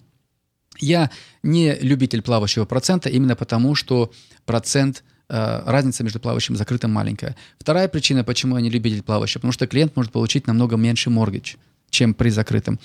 я 0.80 1.10
не 1.42 1.75
любитель 1.75 2.22
плавающего 2.22 2.66
процента 2.66 3.10
именно 3.10 3.36
потому, 3.36 3.75
что 3.75 4.12
процент 4.46 5.04
разница 5.27 6.03
между 6.03 6.20
плавающим 6.20 6.55
и 6.55 6.58
закрытым 6.58 6.91
маленькая. 6.91 7.36
Вторая 7.60 7.88
причина, 7.88 8.24
почему 8.24 8.58
я 8.58 8.62
не 8.62 8.70
любитель 8.70 9.01
плавающего, 9.01 9.39
потому 9.39 9.53
что 9.53 9.67
клиент 9.67 9.96
может 9.96 10.12
получить 10.12 10.48
намного 10.48 10.75
меньше 10.75 11.10
моргидж, 11.10 11.55
чем 11.89 12.13
при 12.13 12.29
закрытом. 12.29 12.79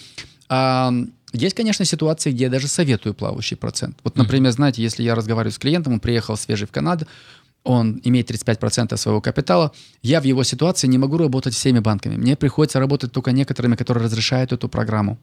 А, 0.48 0.92
есть, 1.32 1.54
конечно, 1.54 1.84
ситуации, 1.84 2.32
где 2.32 2.44
я 2.44 2.50
даже 2.50 2.66
советую 2.66 3.14
плавающий 3.14 3.56
процент. 3.56 3.98
Вот, 4.02 4.16
например, 4.16 4.50
знаете, 4.52 4.82
если 4.82 5.02
я 5.02 5.14
разговариваю 5.14 5.52
с 5.52 5.58
клиентом, 5.58 5.94
он 5.94 6.00
приехал 6.00 6.36
свежий 6.36 6.66
в 6.66 6.72
Канаду, 6.72 7.06
он 7.62 8.00
имеет 8.04 8.30
35% 8.30 8.96
своего 8.96 9.20
капитала, 9.20 9.72
я 10.02 10.20
в 10.20 10.24
его 10.24 10.42
ситуации 10.44 10.88
не 10.88 10.98
могу 10.98 11.18
работать 11.18 11.54
всеми 11.54 11.78
банками. 11.78 12.16
Мне 12.16 12.36
приходится 12.36 12.80
работать 12.80 13.12
только 13.12 13.32
некоторыми, 13.32 13.76
которые 13.76 14.04
разрешают 14.04 14.52
эту 14.52 14.68
программу. 14.68 15.18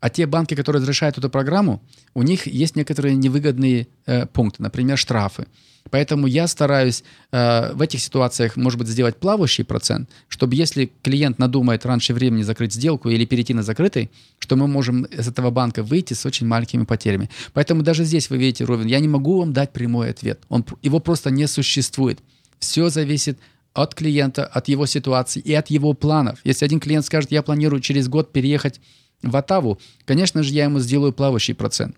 А 0.00 0.10
те 0.10 0.26
банки, 0.26 0.54
которые 0.54 0.80
разрешают 0.80 1.18
эту 1.18 1.30
программу, 1.30 1.82
у 2.14 2.22
них 2.22 2.46
есть 2.46 2.76
некоторые 2.76 3.16
невыгодные 3.16 3.88
э, 4.06 4.26
пункты, 4.26 4.62
например, 4.62 4.96
штрафы. 4.96 5.46
Поэтому 5.90 6.26
я 6.26 6.46
стараюсь 6.46 7.04
э, 7.32 7.72
в 7.72 7.82
этих 7.82 8.00
ситуациях, 8.00 8.56
может 8.56 8.78
быть, 8.78 8.88
сделать 8.88 9.16
плавающий 9.16 9.64
процент, 9.64 10.08
чтобы 10.28 10.54
если 10.54 10.90
клиент 11.02 11.38
надумает 11.38 11.86
раньше 11.86 12.14
времени 12.14 12.42
закрыть 12.42 12.72
сделку 12.72 13.08
или 13.08 13.24
перейти 13.24 13.54
на 13.54 13.62
закрытый, 13.62 14.10
что 14.38 14.56
мы 14.56 14.68
можем 14.68 15.04
из 15.04 15.28
этого 15.28 15.50
банка 15.50 15.82
выйти 15.82 16.14
с 16.14 16.24
очень 16.26 16.46
маленькими 16.46 16.84
потерями. 16.84 17.30
Поэтому 17.52 17.82
даже 17.82 18.04
здесь, 18.04 18.30
вы 18.30 18.38
видите, 18.38 18.64
Ровен, 18.64 18.86
я 18.86 19.00
не 19.00 19.08
могу 19.08 19.38
вам 19.38 19.52
дать 19.52 19.72
прямой 19.72 20.10
ответ. 20.10 20.40
Он, 20.48 20.64
его 20.82 21.00
просто 21.00 21.30
не 21.30 21.46
существует. 21.46 22.20
Все 22.58 22.88
зависит 22.88 23.38
от 23.74 23.94
клиента, 23.94 24.44
от 24.44 24.68
его 24.68 24.86
ситуации 24.86 25.40
и 25.40 25.54
от 25.54 25.68
его 25.70 25.92
планов. 25.92 26.40
Если 26.44 26.64
один 26.64 26.80
клиент 26.80 27.06
скажет, 27.06 27.30
я 27.30 27.42
планирую 27.42 27.80
через 27.80 28.08
год 28.08 28.32
переехать 28.32 28.80
в 29.22 29.36
Оттаву, 29.36 29.78
конечно 30.04 30.42
же, 30.42 30.52
я 30.52 30.64
ему 30.64 30.80
сделаю 30.80 31.12
плавающий 31.12 31.54
процент. 31.54 31.96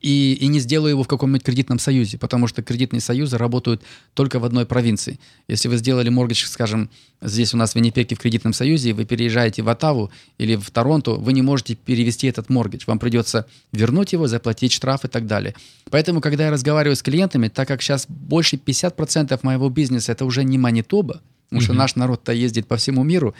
И, 0.00 0.34
и 0.40 0.48
не 0.48 0.58
сделаю 0.58 0.90
его 0.90 1.04
в 1.04 1.08
каком-нибудь 1.08 1.44
кредитном 1.44 1.78
союзе, 1.78 2.18
потому 2.18 2.48
что 2.48 2.60
кредитные 2.60 3.00
союзы 3.00 3.38
работают 3.38 3.82
только 4.14 4.40
в 4.40 4.44
одной 4.44 4.66
провинции. 4.66 5.20
Если 5.46 5.68
вы 5.68 5.76
сделали 5.76 6.08
моргидж, 6.08 6.44
скажем, 6.46 6.90
здесь 7.22 7.54
у 7.54 7.56
нас 7.56 7.72
в 7.72 7.76
Виннипеке 7.76 8.16
в 8.16 8.18
кредитном 8.18 8.52
союзе, 8.52 8.90
и 8.90 8.92
вы 8.92 9.04
переезжаете 9.04 9.62
в 9.62 9.68
Оттаву 9.68 10.10
или 10.38 10.56
в 10.56 10.70
Торонто, 10.72 11.12
вы 11.12 11.32
не 11.32 11.42
можете 11.42 11.76
перевести 11.76 12.26
этот 12.26 12.50
моргидж. 12.50 12.82
Вам 12.88 12.98
придется 12.98 13.46
вернуть 13.70 14.12
его, 14.12 14.26
заплатить 14.26 14.72
штраф 14.72 15.04
и 15.04 15.08
так 15.08 15.28
далее. 15.28 15.54
Поэтому, 15.88 16.20
когда 16.20 16.46
я 16.46 16.50
разговариваю 16.50 16.96
с 16.96 17.02
клиентами, 17.02 17.46
так 17.46 17.68
как 17.68 17.80
сейчас 17.80 18.06
больше 18.08 18.56
50% 18.56 19.38
моего 19.42 19.70
бизнеса 19.70 20.12
это 20.12 20.24
уже 20.24 20.42
не 20.42 20.58
Манитоба, 20.58 21.22
потому 21.48 21.62
что 21.62 21.72
наш 21.72 21.96
народ-то 21.96 22.32
ездит 22.32 22.66
по 22.66 22.76
всему 22.76 23.04
миру. 23.04 23.34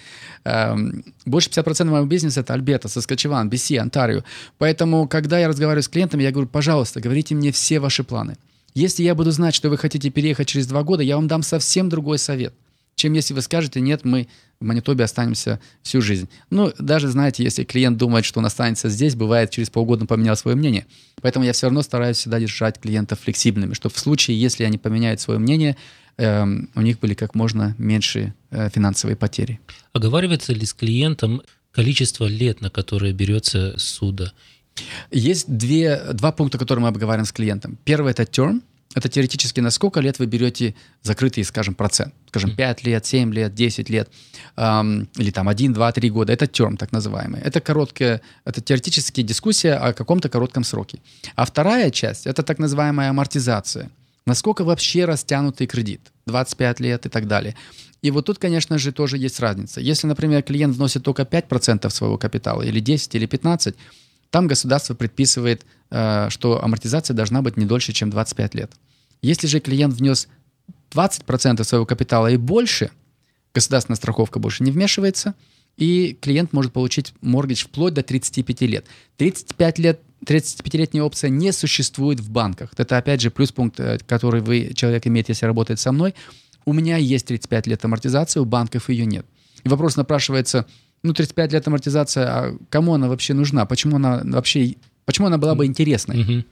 Эм, 0.44 1.04
больше 1.24 1.50
50% 1.50 1.84
моего 1.84 2.06
бизнеса 2.06 2.40
это 2.40 2.54
Альберта, 2.54 2.88
Соскочеван, 2.88 3.48
BC, 3.48 3.78
Онтарио. 3.78 4.22
Поэтому, 4.58 5.08
когда 5.08 5.38
я 5.38 5.48
разговариваю 5.48 5.82
с 5.82 5.88
клиентами, 5.88 6.22
я 6.22 6.30
говорю, 6.30 6.48
пожалуйста, 6.48 7.00
говорите 7.00 7.34
мне 7.34 7.50
все 7.50 7.80
ваши 7.80 8.04
планы. 8.04 8.36
Если 8.74 9.02
я 9.02 9.14
буду 9.14 9.30
знать, 9.30 9.54
что 9.54 9.70
вы 9.70 9.78
хотите 9.78 10.10
переехать 10.10 10.48
через 10.48 10.66
два 10.66 10.82
года, 10.82 11.02
я 11.02 11.16
вам 11.16 11.28
дам 11.28 11.42
совсем 11.42 11.88
другой 11.88 12.18
совет, 12.18 12.54
чем 12.94 13.14
если 13.14 13.34
вы 13.34 13.42
скажете, 13.42 13.80
нет, 13.80 14.04
мы 14.04 14.28
в 14.60 14.64
Манитобе 14.64 15.04
останемся 15.04 15.60
всю 15.82 16.00
жизнь. 16.00 16.28
Ну, 16.50 16.72
даже, 16.78 17.08
знаете, 17.08 17.44
если 17.44 17.64
клиент 17.64 17.98
думает, 17.98 18.24
что 18.24 18.40
он 18.40 18.46
останется 18.46 18.88
здесь, 18.88 19.14
бывает, 19.14 19.50
через 19.50 19.70
полгода 19.70 20.06
поменял 20.06 20.36
свое 20.36 20.56
мнение. 20.56 20.86
Поэтому 21.20 21.44
я 21.44 21.52
все 21.52 21.66
равно 21.66 21.82
стараюсь 21.82 22.16
всегда 22.16 22.40
держать 22.40 22.80
клиентов 22.80 23.20
флексибными, 23.20 23.74
чтобы 23.74 23.94
в 23.94 23.98
случае, 23.98 24.40
если 24.40 24.64
они 24.64 24.78
поменяют 24.78 25.20
свое 25.20 25.38
мнение, 25.38 25.76
Эм, 26.18 26.70
у 26.74 26.80
них 26.80 26.98
были 26.98 27.14
как 27.14 27.34
можно 27.34 27.74
меньше 27.78 28.32
э, 28.50 28.70
финансовые 28.70 29.16
потери. 29.16 29.60
Оговаривается 29.92 30.54
ли 30.54 30.64
с 30.64 30.72
клиентом 30.72 31.42
количество 31.72 32.24
лет, 32.24 32.62
на 32.62 32.70
которое 32.70 33.12
берется 33.12 33.74
суда? 33.78 34.32
Есть 35.10 35.46
две, 35.48 36.00
два 36.14 36.32
пункта, 36.32 36.58
которые 36.58 36.82
мы 36.82 36.88
обговариваем 36.88 37.26
с 37.26 37.32
клиентом. 37.32 37.78
Первый– 37.84 38.10
это 38.12 38.22
term, 38.22 38.62
это 38.94 39.08
теоретически 39.08 39.60
на 39.60 39.70
сколько 39.70 40.00
лет 40.00 40.18
вы 40.18 40.26
берете 40.26 40.74
закрытый, 41.02 41.44
скажем, 41.44 41.74
процент. 41.74 42.14
Скажем, 42.28 42.56
5 42.56 42.84
лет, 42.84 43.04
7 43.04 43.32
лет, 43.32 43.54
10 43.54 43.90
лет, 43.90 44.08
эм, 44.56 45.08
или 45.16 45.30
там 45.30 45.48
1, 45.48 45.72
2, 45.72 45.92
3 45.92 46.10
года. 46.10 46.32
Это 46.32 46.46
терм, 46.46 46.76
так 46.76 46.92
называемый. 46.92 47.40
Это 47.40 47.60
короткая, 47.60 48.20
это 48.44 48.60
теоретически 48.60 49.22
дискуссия 49.22 49.74
о 49.74 49.92
каком-то 49.92 50.28
коротком 50.28 50.64
сроке. 50.64 50.98
А 51.34 51.44
вторая 51.44 51.90
часть– 51.90 52.26
это 52.28 52.42
так 52.42 52.58
называемая 52.58 53.10
амортизация– 53.10 53.90
Насколько 54.26 54.64
вообще 54.64 55.04
растянутый 55.04 55.68
кредит? 55.68 56.00
25 56.26 56.80
лет 56.80 57.06
и 57.06 57.08
так 57.08 57.28
далее. 57.28 57.54
И 58.02 58.10
вот 58.10 58.26
тут, 58.26 58.38
конечно 58.38 58.76
же, 58.76 58.92
тоже 58.92 59.18
есть 59.18 59.38
разница. 59.38 59.80
Если, 59.80 60.08
например, 60.08 60.42
клиент 60.42 60.76
вносит 60.76 61.04
только 61.04 61.22
5% 61.22 61.88
своего 61.90 62.18
капитала, 62.18 62.62
или 62.62 62.80
10, 62.80 63.14
или 63.14 63.28
15%, 63.28 63.74
там 64.36 64.48
государство 64.48 64.92
предписывает, 64.92 65.64
э, 65.90 66.26
что 66.28 66.62
амортизация 66.62 67.14
должна 67.14 67.40
быть 67.40 67.56
не 67.56 67.64
дольше, 67.64 67.94
чем 67.94 68.10
25 68.10 68.54
лет. 68.54 68.70
Если 69.22 69.46
же 69.46 69.60
клиент 69.60 69.94
внес 69.94 70.28
20% 70.90 71.64
своего 71.64 71.86
капитала 71.86 72.26
и 72.26 72.36
больше, 72.36 72.90
государственная 73.54 73.96
страховка 73.96 74.38
больше 74.38 74.62
не 74.62 74.72
вмешивается, 74.72 75.32
и 75.78 76.18
клиент 76.20 76.52
может 76.52 76.74
получить 76.74 77.14
моргидж 77.22 77.64
вплоть 77.64 77.94
до 77.94 78.02
35 78.02 78.60
лет. 78.68 78.84
35 79.16 79.78
лет 79.78 80.00
35-летняя 80.26 81.02
опция 81.02 81.30
не 81.30 81.50
существует 81.50 82.20
в 82.20 82.28
банках. 82.28 82.72
Это, 82.76 82.98
опять 82.98 83.22
же, 83.22 83.30
плюс 83.30 83.52
пункт, 83.52 83.80
э, 83.80 83.98
который 84.06 84.42
вы, 84.42 84.72
человек 84.74 85.06
имеет, 85.06 85.30
если 85.30 85.46
работает 85.46 85.80
со 85.80 85.92
мной. 85.92 86.14
У 86.66 86.74
меня 86.74 86.98
есть 86.98 87.24
35 87.24 87.68
лет 87.68 87.82
амортизации, 87.86 88.38
у 88.38 88.44
банков 88.44 88.90
ее 88.90 89.06
нет. 89.06 89.24
И 89.64 89.70
вопрос 89.70 89.96
напрашивается, 89.96 90.66
ну, 91.02 91.12
35 91.12 91.52
лет 91.52 91.66
амортизация, 91.66 92.26
а 92.26 92.56
кому 92.70 92.94
она 92.94 93.08
вообще 93.08 93.34
нужна? 93.34 93.66
Почему 93.66 93.96
она 93.96 94.22
вообще, 94.24 94.74
почему 95.04 95.26
она 95.28 95.38
была 95.38 95.54
бы 95.54 95.66
интересной? 95.66 96.16
Mm-hmm. 96.16 96.44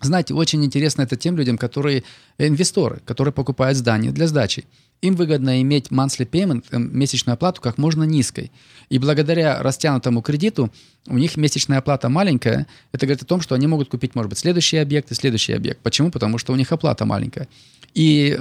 Знаете, 0.00 0.34
очень 0.34 0.64
интересно 0.64 1.02
это 1.02 1.16
тем 1.16 1.36
людям, 1.36 1.58
которые 1.58 2.04
инвесторы, 2.38 3.00
которые 3.04 3.32
покупают 3.32 3.76
здания 3.76 4.12
для 4.12 4.28
сдачи. 4.28 4.64
Им 5.00 5.14
выгодно 5.14 5.60
иметь 5.62 5.88
monthly 5.88 6.28
payment, 6.28 6.64
э, 6.70 6.78
месячную 6.78 7.34
оплату 7.34 7.60
как 7.60 7.78
можно 7.78 8.04
низкой. 8.04 8.50
И 8.90 8.98
благодаря 8.98 9.62
растянутому 9.62 10.22
кредиту 10.22 10.72
у 11.06 11.18
них 11.18 11.36
месячная 11.36 11.78
оплата 11.78 12.08
маленькая. 12.08 12.66
Это 12.92 13.06
говорит 13.06 13.22
о 13.22 13.26
том, 13.26 13.40
что 13.40 13.54
они 13.54 13.66
могут 13.66 13.88
купить, 13.88 14.14
может 14.14 14.30
быть, 14.30 14.38
следующий 14.38 14.76
объект 14.76 15.10
и 15.12 15.14
следующий 15.14 15.52
объект. 15.52 15.80
Почему? 15.82 16.10
Потому 16.10 16.38
что 16.38 16.52
у 16.52 16.56
них 16.56 16.72
оплата 16.72 17.04
маленькая. 17.04 17.48
И 17.94 18.38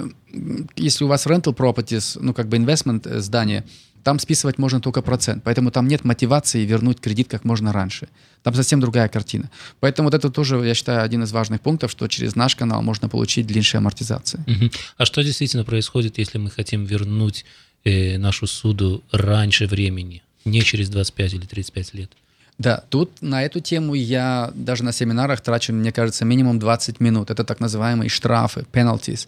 если 0.76 1.04
у 1.04 1.08
вас 1.08 1.26
rental 1.28 1.56
properties, 1.56 2.18
ну 2.20 2.34
как 2.34 2.48
бы 2.48 2.58
investment 2.58 3.08
э, 3.08 3.20
здание, 3.20 3.64
там 4.08 4.20
списывать 4.20 4.58
можно 4.58 4.80
только 4.80 5.02
процент. 5.02 5.44
Поэтому 5.44 5.70
там 5.70 5.86
нет 5.86 6.06
мотивации 6.06 6.66
вернуть 6.66 7.02
кредит 7.02 7.28
как 7.30 7.44
можно 7.44 7.74
раньше. 7.74 8.08
Там 8.42 8.54
совсем 8.54 8.80
другая 8.80 9.10
картина. 9.10 9.50
Поэтому 9.82 10.08
вот 10.08 10.14
это 10.14 10.30
тоже, 10.30 10.56
я 10.66 10.76
считаю, 10.76 11.04
один 11.04 11.24
из 11.24 11.34
важных 11.34 11.60
пунктов, 11.60 11.92
что 11.92 12.08
через 12.08 12.36
наш 12.36 12.56
канал 12.56 12.82
можно 12.82 13.10
получить 13.10 13.48
длиннее 13.48 13.80
амортизации. 13.80 14.40
Угу. 14.48 14.72
А 14.98 15.06
что 15.06 15.24
действительно 15.24 15.66
происходит, 15.66 16.20
если 16.20 16.38
мы 16.38 16.50
хотим 16.50 16.86
вернуть 16.86 17.44
э, 17.84 18.18
нашу 18.18 18.48
суду 18.48 19.04
раньше 19.12 19.68
времени, 19.68 20.22
не 20.46 20.62
через 20.62 20.88
25 20.88 21.34
или 21.34 21.46
35 21.46 21.94
лет? 21.94 22.12
Да, 22.58 22.84
тут 22.90 23.12
на 23.22 23.44
эту 23.44 23.60
тему 23.60 23.94
я 23.94 24.52
даже 24.56 24.86
на 24.86 24.94
семинарах 24.94 25.42
трачу, 25.42 25.74
мне 25.74 25.92
кажется, 25.92 26.24
минимум 26.24 26.60
20 26.60 27.02
минут. 27.02 27.30
Это 27.30 27.44
так 27.44 27.60
называемые 27.60 28.10
штрафы, 28.10 28.66
penalties. 28.72 29.28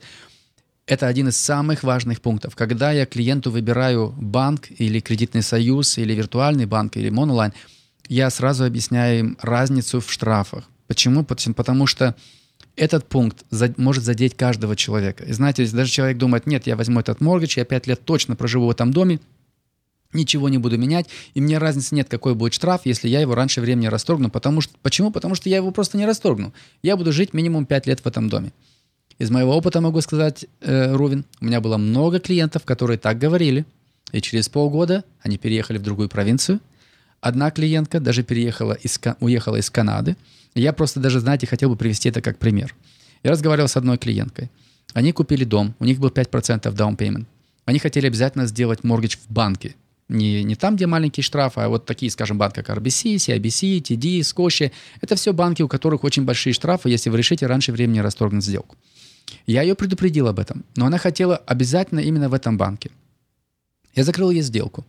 Это 0.89 1.05
один 1.05 1.27
из 1.27 1.37
самых 1.37 1.83
важных 1.83 2.19
пунктов. 2.19 2.55
Когда 2.55 2.91
я 2.91 3.05
клиенту 3.05 3.51
выбираю 3.51 4.11
банк 4.17 4.69
или 4.75 4.99
кредитный 4.99 5.43
союз, 5.43 5.99
или 5.99 6.15
виртуальный 6.15 6.65
банк, 6.65 6.97
или 6.97 7.11
монолайн, 7.11 7.53
я 8.07 8.31
сразу 8.31 8.65
объясняю 8.65 9.19
им 9.19 9.37
разницу 9.39 10.01
в 10.01 10.11
штрафах. 10.11 10.63
Почему? 10.87 11.23
Потому 11.23 11.85
что 11.85 12.15
этот 12.75 13.07
пункт 13.07 13.45
может 13.77 14.03
задеть 14.03 14.35
каждого 14.35 14.75
человека. 14.75 15.25
И 15.25 15.31
знаете, 15.31 15.61
если 15.61 15.77
даже 15.77 15.91
человек 15.91 16.17
думает, 16.17 16.47
нет, 16.47 16.65
я 16.65 16.75
возьму 16.75 17.01
этот 17.01 17.21
моргидж, 17.21 17.53
я 17.57 17.65
пять 17.65 17.85
лет 17.85 18.03
точно 18.03 18.35
проживу 18.35 18.65
в 18.65 18.71
этом 18.71 18.91
доме, 18.91 19.19
ничего 20.11 20.49
не 20.49 20.57
буду 20.57 20.79
менять, 20.79 21.05
и 21.35 21.41
мне 21.41 21.59
разницы 21.59 21.93
нет, 21.93 22.09
какой 22.09 22.33
будет 22.33 22.55
штраф, 22.55 22.81
если 22.85 23.09
я 23.09 23.21
его 23.21 23.35
раньше 23.35 23.61
времени 23.61 23.85
расторгну. 23.85 24.31
Потому 24.31 24.61
что, 24.61 24.73
почему? 24.81 25.11
Потому 25.11 25.35
что 25.35 25.49
я 25.49 25.57
его 25.57 25.69
просто 25.69 25.99
не 25.99 26.07
расторгну. 26.07 26.51
Я 26.81 26.97
буду 26.97 27.13
жить 27.13 27.35
минимум 27.35 27.67
5 27.67 27.85
лет 27.85 27.99
в 27.99 28.07
этом 28.07 28.27
доме. 28.27 28.53
Из 29.19 29.29
моего 29.29 29.55
опыта 29.55 29.81
могу 29.81 29.99
сказать, 29.99 30.45
э, 30.61 30.95
Рувин, 30.95 31.25
у 31.41 31.45
меня 31.45 31.59
было 31.59 31.75
много 31.75 32.19
клиентов, 32.19 32.63
которые 32.63 32.97
так 32.97 33.19
говорили, 33.19 33.65
и 34.13 34.21
через 34.21 34.47
полгода 34.47 35.03
они 35.21 35.37
переехали 35.37 35.77
в 35.77 35.83
другую 35.83 36.07
провинцию. 36.07 36.61
Одна 37.19 37.51
клиентка 37.51 37.99
даже 37.99 38.23
переехала 38.23 38.73
из, 38.73 38.97
уехала 39.19 39.57
из 39.57 39.69
Канады. 39.69 40.15
Я 40.55 40.71
просто 40.71 41.01
даже, 41.01 41.19
знаете, 41.19 41.47
хотел 41.47 41.69
бы 41.69 41.75
привести 41.75 42.07
это 42.07 42.21
как 42.21 42.37
пример. 42.37 42.73
Я 43.21 43.31
разговаривал 43.31 43.67
с 43.67 43.75
одной 43.75 43.97
клиенткой. 43.97 44.49
Они 44.93 45.11
купили 45.11 45.43
дом, 45.43 45.75
у 45.79 45.85
них 45.85 45.99
был 45.99 46.09
5% 46.09 46.73
down 46.73 46.97
payment. 46.97 47.25
Они 47.65 47.77
хотели 47.77 48.07
обязательно 48.07 48.47
сделать 48.47 48.85
моргидж 48.85 49.17
в 49.17 49.31
банке. 49.31 49.75
Не, 50.07 50.43
не 50.43 50.55
там, 50.55 50.77
где 50.77 50.87
маленькие 50.87 51.23
штрафы, 51.23 51.59
а 51.59 51.69
вот 51.69 51.85
такие, 51.85 52.09
скажем, 52.09 52.37
банки, 52.37 52.61
как 52.61 52.69
RBC, 52.69 53.17
CIBC, 53.17 53.81
TD, 53.81 54.21
Scotia. 54.21 54.71
Это 55.01 55.15
все 55.15 55.33
банки, 55.33 55.61
у 55.61 55.67
которых 55.67 56.03
очень 56.05 56.23
большие 56.23 56.53
штрафы, 56.53 56.89
если 56.89 57.09
вы 57.11 57.17
решите 57.17 57.45
раньше 57.45 57.73
времени 57.73 57.99
расторгнуть 57.99 58.45
сделку. 58.45 58.75
Я 59.45 59.61
ее 59.61 59.75
предупредил 59.75 60.27
об 60.27 60.39
этом, 60.39 60.63
но 60.75 60.85
она 60.85 60.97
хотела 60.97 61.37
обязательно 61.37 61.99
именно 61.99 62.29
в 62.29 62.33
этом 62.33 62.57
банке. 62.57 62.91
Я 63.95 64.03
закрыл 64.03 64.31
ей 64.31 64.41
сделку. 64.41 64.85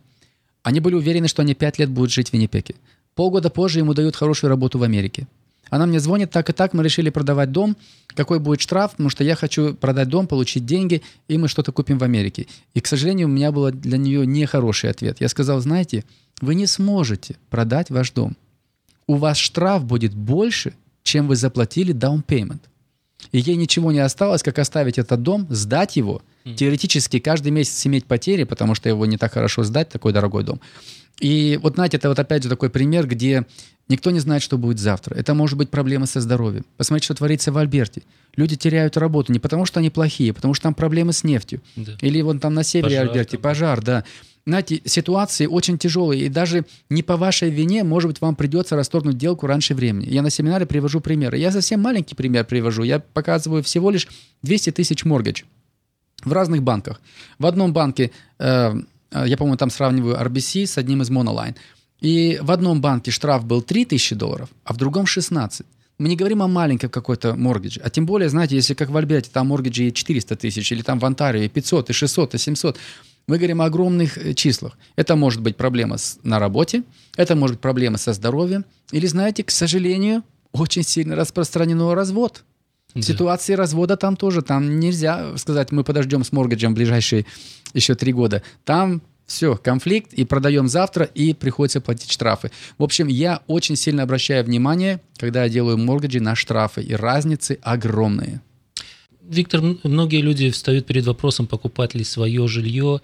Они 0.63 0.79
были 0.79 0.95
уверены, 0.95 1.27
что 1.27 1.41
они 1.41 1.53
пять 1.53 1.79
лет 1.79 1.89
будут 1.89 2.11
жить 2.11 2.29
в 2.29 2.33
Виннипеге. 2.33 2.75
Полгода 3.15 3.49
позже 3.49 3.79
ему 3.79 3.93
дают 3.93 4.15
хорошую 4.15 4.49
работу 4.49 4.77
в 4.77 4.83
Америке. 4.83 5.27
Она 5.69 5.85
мне 5.85 5.99
звонит, 5.99 6.31
так 6.31 6.49
и 6.49 6.53
так, 6.53 6.73
мы 6.73 6.83
решили 6.83 7.09
продавать 7.09 7.51
дом. 7.51 7.77
Какой 8.07 8.39
будет 8.39 8.61
штраф? 8.61 8.91
Потому 8.91 9.09
что 9.09 9.23
я 9.23 9.35
хочу 9.35 9.73
продать 9.73 10.09
дом, 10.09 10.27
получить 10.27 10.65
деньги, 10.65 11.01
и 11.29 11.37
мы 11.37 11.47
что-то 11.47 11.71
купим 11.71 11.97
в 11.97 12.03
Америке. 12.03 12.47
И, 12.73 12.81
к 12.81 12.87
сожалению, 12.87 13.27
у 13.27 13.31
меня 13.31 13.51
был 13.51 13.71
для 13.71 13.97
нее 13.97 14.25
нехороший 14.27 14.89
ответ. 14.89 15.21
Я 15.21 15.29
сказал, 15.29 15.61
знаете, 15.61 16.03
вы 16.41 16.55
не 16.55 16.67
сможете 16.67 17.37
продать 17.49 17.89
ваш 17.89 18.11
дом. 18.11 18.35
У 19.07 19.15
вас 19.15 19.37
штраф 19.37 19.85
будет 19.85 20.13
больше, 20.13 20.73
чем 21.03 21.27
вы 21.27 21.37
заплатили 21.37 21.93
down 21.93 22.23
payment 22.25 22.59
и 23.31 23.39
ей 23.39 23.55
ничего 23.55 23.91
не 23.91 23.99
осталось, 23.99 24.43
как 24.43 24.59
оставить 24.59 24.97
этот 24.97 25.21
дом, 25.21 25.47
сдать 25.49 25.95
его, 25.95 26.21
mm. 26.45 26.55
теоретически 26.55 27.19
каждый 27.19 27.51
месяц 27.51 27.85
иметь 27.85 28.05
потери, 28.05 28.43
потому 28.43 28.75
что 28.75 28.89
его 28.89 29.05
не 29.05 29.17
так 29.17 29.33
хорошо 29.33 29.63
сдать, 29.63 29.89
такой 29.89 30.13
дорогой 30.13 30.43
дом. 30.43 30.59
И 31.19 31.59
вот, 31.61 31.75
знаете, 31.75 31.97
это 31.97 32.09
вот 32.09 32.17
опять 32.17 32.43
же 32.43 32.49
такой 32.49 32.69
пример, 32.69 33.07
где 33.07 33.45
никто 33.87 34.09
не 34.11 34.19
знает, 34.19 34.41
что 34.41 34.57
будет 34.57 34.79
завтра. 34.79 35.15
Это 35.15 35.33
может 35.33 35.57
быть 35.57 35.69
проблемы 35.69 36.07
со 36.07 36.19
здоровьем. 36.19 36.65
Посмотрите, 36.77 37.05
что 37.05 37.15
творится 37.15 37.51
в 37.51 37.57
Альберте. 37.57 38.01
Люди 38.35 38.55
теряют 38.55 38.97
работу 38.97 39.31
не 39.31 39.39
потому, 39.39 39.65
что 39.65 39.79
они 39.79 39.89
плохие, 39.89 40.31
а 40.31 40.33
потому 40.33 40.53
что 40.53 40.63
там 40.63 40.73
проблемы 40.73 41.13
с 41.13 41.23
нефтью. 41.23 41.61
Да. 41.75 41.93
Или 42.01 42.21
вон 42.21 42.39
там 42.39 42.53
на 42.53 42.63
севере 42.63 42.97
пожар, 42.97 43.07
Альберте 43.09 43.37
пожар, 43.37 43.81
да 43.81 44.03
знаете, 44.45 44.81
ситуации 44.85 45.45
очень 45.45 45.77
тяжелые, 45.77 46.25
и 46.25 46.29
даже 46.29 46.65
не 46.89 47.03
по 47.03 47.17
вашей 47.17 47.49
вине, 47.49 47.83
может 47.83 48.09
быть, 48.09 48.21
вам 48.21 48.35
придется 48.35 48.75
расторгнуть 48.75 49.17
делку 49.17 49.47
раньше 49.47 49.75
времени. 49.75 50.07
Я 50.09 50.21
на 50.21 50.29
семинаре 50.29 50.65
привожу 50.65 50.99
примеры. 50.99 51.37
Я 51.37 51.51
совсем 51.51 51.81
маленький 51.81 52.15
пример 52.15 52.45
привожу. 52.45 52.83
Я 52.83 52.99
показываю 52.99 53.61
всего 53.63 53.91
лишь 53.91 54.07
200 54.41 54.71
тысяч 54.71 55.05
моргидж 55.05 55.43
в 56.23 56.33
разных 56.33 56.63
банках. 56.63 57.01
В 57.39 57.45
одном 57.45 57.73
банке, 57.73 58.11
э, 58.39 58.73
э 59.11 59.27
я, 59.27 59.37
по-моему, 59.37 59.57
там 59.57 59.69
сравниваю 59.69 60.15
RBC 60.15 60.65
с 60.65 60.77
одним 60.77 61.01
из 61.01 61.09
Monoline. 61.11 61.55
И 61.99 62.39
в 62.41 62.49
одном 62.49 62.81
банке 62.81 63.11
штраф 63.11 63.45
был 63.45 63.61
3 63.61 63.85
тысячи 63.85 64.15
долларов, 64.15 64.49
а 64.63 64.73
в 64.73 64.77
другом 64.77 65.05
16. 65.05 65.65
Мы 65.99 66.09
не 66.09 66.15
говорим 66.15 66.41
о 66.41 66.47
маленьком 66.47 66.89
какой-то 66.89 67.35
моргидже, 67.35 67.79
а 67.83 67.91
тем 67.91 68.07
более, 68.07 68.27
знаете, 68.27 68.55
если 68.55 68.73
как 68.73 68.89
в 68.89 68.97
Альберте 68.97 69.29
там 69.31 69.47
моргиджи 69.47 69.91
400 69.91 70.35
тысяч, 70.35 70.71
или 70.71 70.81
там 70.81 70.97
в 70.97 71.05
Онтарио 71.05 71.47
500, 71.47 71.91
и 71.91 71.93
600, 71.93 72.33
и 72.33 72.37
700, 72.39 72.77
мы 73.31 73.37
говорим 73.37 73.61
о 73.61 73.65
огромных 73.65 74.17
э, 74.17 74.33
числах. 74.33 74.77
Это 74.97 75.15
может 75.15 75.41
быть 75.41 75.55
проблема 75.55 75.97
с, 75.97 76.19
на 76.23 76.37
работе, 76.37 76.83
это 77.15 77.33
может 77.33 77.55
быть 77.55 77.61
проблема 77.61 77.97
со 77.97 78.11
здоровьем, 78.11 78.65
или, 78.91 79.07
знаете, 79.07 79.45
к 79.45 79.51
сожалению, 79.51 80.23
очень 80.51 80.83
сильно 80.83 81.15
распространено 81.15 81.95
развод. 81.95 82.43
Да. 82.93 83.01
Ситуации 83.01 83.53
развода 83.53 83.95
там 83.95 84.17
тоже, 84.17 84.41
там 84.41 84.81
нельзя 84.81 85.37
сказать, 85.37 85.71
мы 85.71 85.85
подождем 85.85 86.25
с 86.25 86.33
моргаджем 86.33 86.73
ближайшие 86.73 87.25
еще 87.73 87.95
три 87.95 88.11
года. 88.11 88.43
Там 88.65 89.01
все, 89.27 89.55
конфликт, 89.55 90.11
и 90.11 90.25
продаем 90.25 90.67
завтра, 90.67 91.05
и 91.05 91.33
приходится 91.33 91.79
платить 91.79 92.11
штрафы. 92.11 92.51
В 92.77 92.83
общем, 92.83 93.07
я 93.07 93.43
очень 93.47 93.77
сильно 93.77 94.03
обращаю 94.03 94.43
внимание, 94.43 94.99
когда 95.15 95.45
я 95.45 95.49
делаю 95.49 95.77
моргаджи 95.77 96.19
на 96.19 96.35
штрафы, 96.35 96.81
и 96.81 96.93
разницы 96.95 97.59
огромные. 97.61 98.41
Виктор, 99.31 99.61
многие 99.83 100.19
люди 100.19 100.49
встают 100.49 100.85
перед 100.85 101.05
вопросом, 101.05 101.47
покупать 101.47 101.95
ли 101.95 102.03
свое 102.03 102.49
жилье 102.49 102.99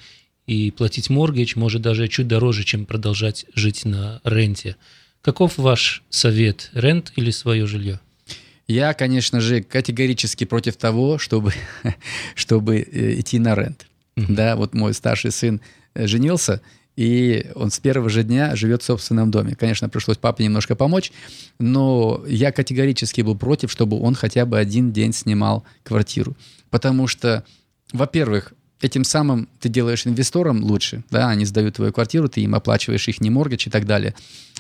и 0.46 0.72
платить 0.72 1.10
моргидж, 1.10 1.54
может 1.56 1.82
даже 1.82 2.10
чуть 2.10 2.28
дороже, 2.28 2.66
чем 2.66 2.86
продолжать 2.86 3.46
жить 3.56 3.86
на 3.86 4.20
ренте. 4.26 4.76
Каков 5.22 5.58
ваш 5.58 6.04
совет, 6.10 6.70
рент 6.74 7.14
или 7.16 7.32
свое 7.32 7.66
жилье? 7.66 8.02
Я, 8.68 8.94
конечно 8.94 9.40
же, 9.40 9.64
категорически 9.64 10.44
против 10.44 10.76
того, 10.76 11.18
чтобы, 11.18 11.54
чтобы 12.36 12.80
э, 12.80 13.22
идти 13.22 13.40
на 13.40 13.56
рент. 13.56 13.88
Mm-hmm. 14.18 14.26
Да, 14.28 14.58
вот 14.58 14.74
мой 14.74 14.94
старший 14.94 15.32
сын 15.32 15.62
э, 15.94 16.08
женился, 16.08 16.62
и 16.98 17.46
он 17.54 17.70
с 17.70 17.80
первого 17.80 18.10
же 18.10 18.24
дня 18.24 18.56
живет 18.56 18.82
в 18.82 18.86
собственном 18.86 19.32
доме. 19.32 19.56
Конечно, 19.56 19.88
пришлось 19.88 20.18
папе 20.18 20.44
немножко 20.44 20.76
помочь, 20.76 21.12
но 21.60 22.24
я 22.28 22.52
категорически 22.52 23.22
был 23.22 23.38
против, 23.38 23.72
чтобы 23.72 24.02
он 24.02 24.16
хотя 24.16 24.46
бы 24.46 24.58
один 24.58 24.92
день 24.92 25.14
снимал 25.14 25.64
квартиру. 25.84 26.36
Потому 26.72 27.08
что, 27.08 27.46
во-первых, 27.94 28.54
этим 28.82 29.04
самым 29.04 29.48
ты 29.60 29.70
делаешь 29.70 30.08
инвесторам 30.08 30.64
лучше, 30.64 31.04
да, 31.12 31.30
они 31.30 31.46
сдают 31.46 31.76
твою 31.76 31.94
квартиру, 31.94 32.30
ты 32.30 32.42
им 32.42 32.56
оплачиваешь 32.56 33.08
их 33.08 33.22
не 33.22 33.30
моргач 33.30 33.68
и 33.68 33.70
так 33.70 33.86
далее. 33.86 34.16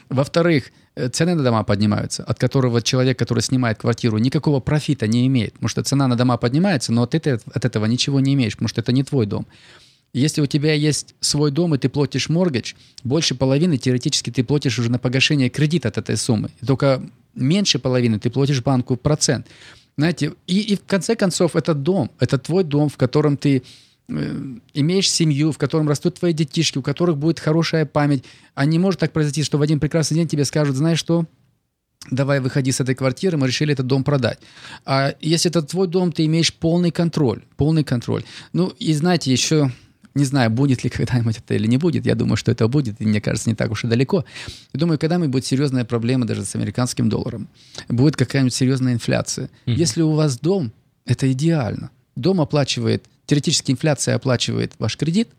Во-вторых, 0.10 0.72
э, 0.96 1.10
цены 1.10 1.34
на 1.34 1.44
дома 1.44 1.64
поднимаются, 1.64 2.24
от 2.24 2.40
которого 2.40 2.84
человек, 2.84 3.18
который 3.18 3.42
снимает 3.42 3.80
квартиру, 3.80 4.20
никакого 4.20 4.60
профита 4.60 5.08
не 5.08 5.26
имеет, 5.26 5.54
потому 5.54 5.70
что 5.70 5.84
цена 5.84 6.08
на 6.08 6.16
дома 6.16 6.38
поднимается, 6.38 6.94
но 6.94 7.08
ты 7.08 7.18
от 7.18 7.66
этого 7.66 7.86
ничего 7.86 8.20
не 8.20 8.36
имеешь, 8.36 8.54
потому 8.54 8.70
что 8.70 8.82
это 8.82 8.92
не 8.92 9.04
твой 9.04 9.26
дом. 9.26 9.48
Если 10.14 10.42
у 10.42 10.46
тебя 10.46 10.74
есть 10.74 11.16
свой 11.20 11.52
дом, 11.52 11.76
и 11.76 11.78
ты 11.78 11.90
платишь 11.90 12.30
моргидж, 12.30 12.74
больше 13.04 13.36
половины 13.36 13.78
теоретически 13.78 14.32
ты 14.32 14.44
платишь 14.44 14.80
уже 14.80 14.90
на 14.90 15.00
погашение 15.00 15.50
кредита 15.50 15.90
от 15.90 15.98
этой 15.98 16.18
суммы. 16.18 16.50
Только 16.66 17.02
меньше 17.36 17.80
половины 17.80 18.20
ты 18.20 18.30
платишь 18.30 18.64
банку 18.64 18.96
процент. 18.96 19.48
Знаете, 19.98 20.34
и, 20.46 20.60
и 20.60 20.76
в 20.76 20.84
конце 20.86 21.16
концов 21.16 21.56
это 21.56 21.74
дом, 21.74 22.12
это 22.20 22.38
твой 22.38 22.64
дом, 22.64 22.90
в 22.90 22.98
котором 22.98 23.36
ты 23.36 23.64
э, 24.10 24.44
имеешь 24.74 25.12
семью, 25.12 25.52
в 25.52 25.58
котором 25.58 25.90
растут 25.90 26.20
твои 26.20 26.34
детишки, 26.34 26.78
у 26.78 26.84
которых 26.84 27.18
будет 27.18 27.40
хорошая 27.40 27.86
память. 27.86 28.24
А 28.54 28.66
не 28.66 28.80
может 28.80 29.00
так 29.00 29.12
произойти, 29.12 29.44
что 29.44 29.58
в 29.58 29.62
один 29.62 29.80
прекрасный 29.80 30.16
день 30.16 30.28
тебе 30.28 30.46
скажут, 30.46 30.76
знаешь 30.76 31.00
что, 31.00 31.26
давай 32.12 32.40
выходи 32.40 32.72
с 32.72 32.80
этой 32.80 32.96
квартиры, 32.96 33.38
мы 33.38 33.48
решили 33.48 33.74
этот 33.74 33.88
дом 33.88 34.04
продать. 34.04 34.40
А 34.86 35.16
если 35.20 35.50
это 35.50 35.64
твой 35.64 35.88
дом, 35.88 36.12
ты 36.12 36.26
имеешь 36.26 36.54
полный 36.54 36.92
контроль, 36.92 37.44
полный 37.56 37.84
контроль. 37.84 38.24
Ну 38.54 38.68
и 38.80 38.94
знаете, 38.94 39.32
еще 39.32 39.72
не 40.18 40.26
знаю, 40.26 40.50
будет 40.50 40.84
ли 40.84 40.90
когда-нибудь 40.98 41.38
это 41.38 41.54
или 41.54 41.68
не 41.68 41.78
будет. 41.78 42.06
Я 42.06 42.16
думаю, 42.16 42.38
что 42.38 42.52
это 42.52 42.68
будет, 42.68 43.00
и 43.02 43.06
мне 43.06 43.22
кажется, 43.22 43.50
не 43.50 43.56
так 43.56 43.72
уж 43.72 43.84
и 43.84 43.88
далеко. 43.88 44.26
Я 44.74 44.80
думаю, 44.80 45.00
когда-нибудь 45.00 45.30
будет 45.30 45.46
серьезная 45.46 45.86
проблема 45.86 46.26
даже 46.26 46.44
с 46.44 46.56
американским 46.56 47.10
долларом. 47.10 47.48
Будет 47.88 48.16
какая-нибудь 48.16 48.54
серьезная 48.54 48.94
инфляция. 48.94 49.50
Mm-hmm. 49.66 49.74
Если 49.74 50.02
у 50.02 50.12
вас 50.12 50.40
дом, 50.40 50.72
это 51.06 51.32
идеально. 51.32 51.92
Дом 52.16 52.42
оплачивает, 52.42 53.06
теоретически 53.26 53.72
инфляция 53.72 54.16
оплачивает 54.16 54.74
ваш 54.80 54.98
кредит, 54.98 55.30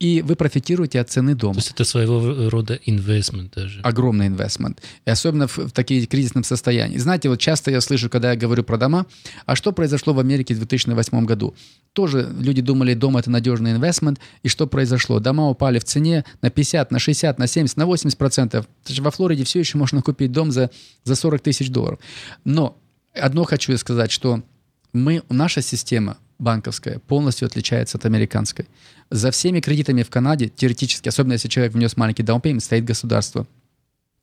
и 0.00 0.22
вы 0.22 0.34
профитируете 0.34 1.00
от 1.00 1.08
цены 1.08 1.34
дома. 1.34 1.54
То 1.54 1.58
есть 1.60 1.70
это 1.70 1.84
своего 1.84 2.50
рода 2.50 2.78
инвестмент 2.84 3.54
даже. 3.54 3.80
Огромный 3.82 4.26
инвестмент. 4.26 4.82
И 5.06 5.10
особенно 5.10 5.46
в, 5.46 5.56
в 5.58 5.70
такие 5.70 6.04
кризисном 6.06 6.44
состоянии. 6.44 6.98
Знаете, 6.98 7.28
вот 7.28 7.38
часто 7.38 7.70
я 7.70 7.80
слышу, 7.80 8.10
когда 8.10 8.32
я 8.32 8.36
говорю 8.36 8.64
про 8.64 8.76
дома, 8.76 9.06
а 9.46 9.54
что 9.54 9.72
произошло 9.72 10.12
в 10.12 10.18
Америке 10.18 10.54
в 10.54 10.58
2008 10.58 11.24
году? 11.24 11.54
Тоже 11.92 12.28
люди 12.38 12.60
думали, 12.60 12.94
дом 12.94 13.16
это 13.16 13.30
надежный 13.30 13.72
инвестмент, 13.72 14.18
и 14.42 14.48
что 14.48 14.66
произошло? 14.66 15.20
Дома 15.20 15.48
упали 15.48 15.78
в 15.78 15.84
цене 15.84 16.24
на 16.42 16.50
50, 16.50 16.90
на 16.90 16.98
60, 16.98 17.38
на 17.38 17.46
70, 17.46 17.76
на 17.76 17.86
80 17.86 18.18
процентов. 18.18 18.66
Во 18.98 19.10
Флориде 19.12 19.44
все 19.44 19.60
еще 19.60 19.78
можно 19.78 20.02
купить 20.02 20.32
дом 20.32 20.50
за, 20.50 20.70
за 21.04 21.14
40 21.14 21.40
тысяч 21.40 21.70
долларов. 21.70 22.00
Но 22.44 22.76
одно 23.14 23.44
хочу 23.44 23.76
сказать, 23.78 24.10
что 24.10 24.42
мы, 24.92 25.22
наша 25.28 25.62
система 25.62 26.16
банковская 26.38 26.98
полностью 26.98 27.46
отличается 27.46 27.98
от 27.98 28.06
американской. 28.06 28.66
За 29.10 29.30
всеми 29.30 29.60
кредитами 29.60 30.02
в 30.02 30.10
Канаде, 30.10 30.48
теоретически, 30.48 31.08
особенно 31.08 31.34
если 31.34 31.48
человек 31.48 31.74
внес 31.74 31.96
маленький 31.96 32.22
даунпеймент, 32.22 32.62
стоит 32.62 32.84
государство. 32.84 33.46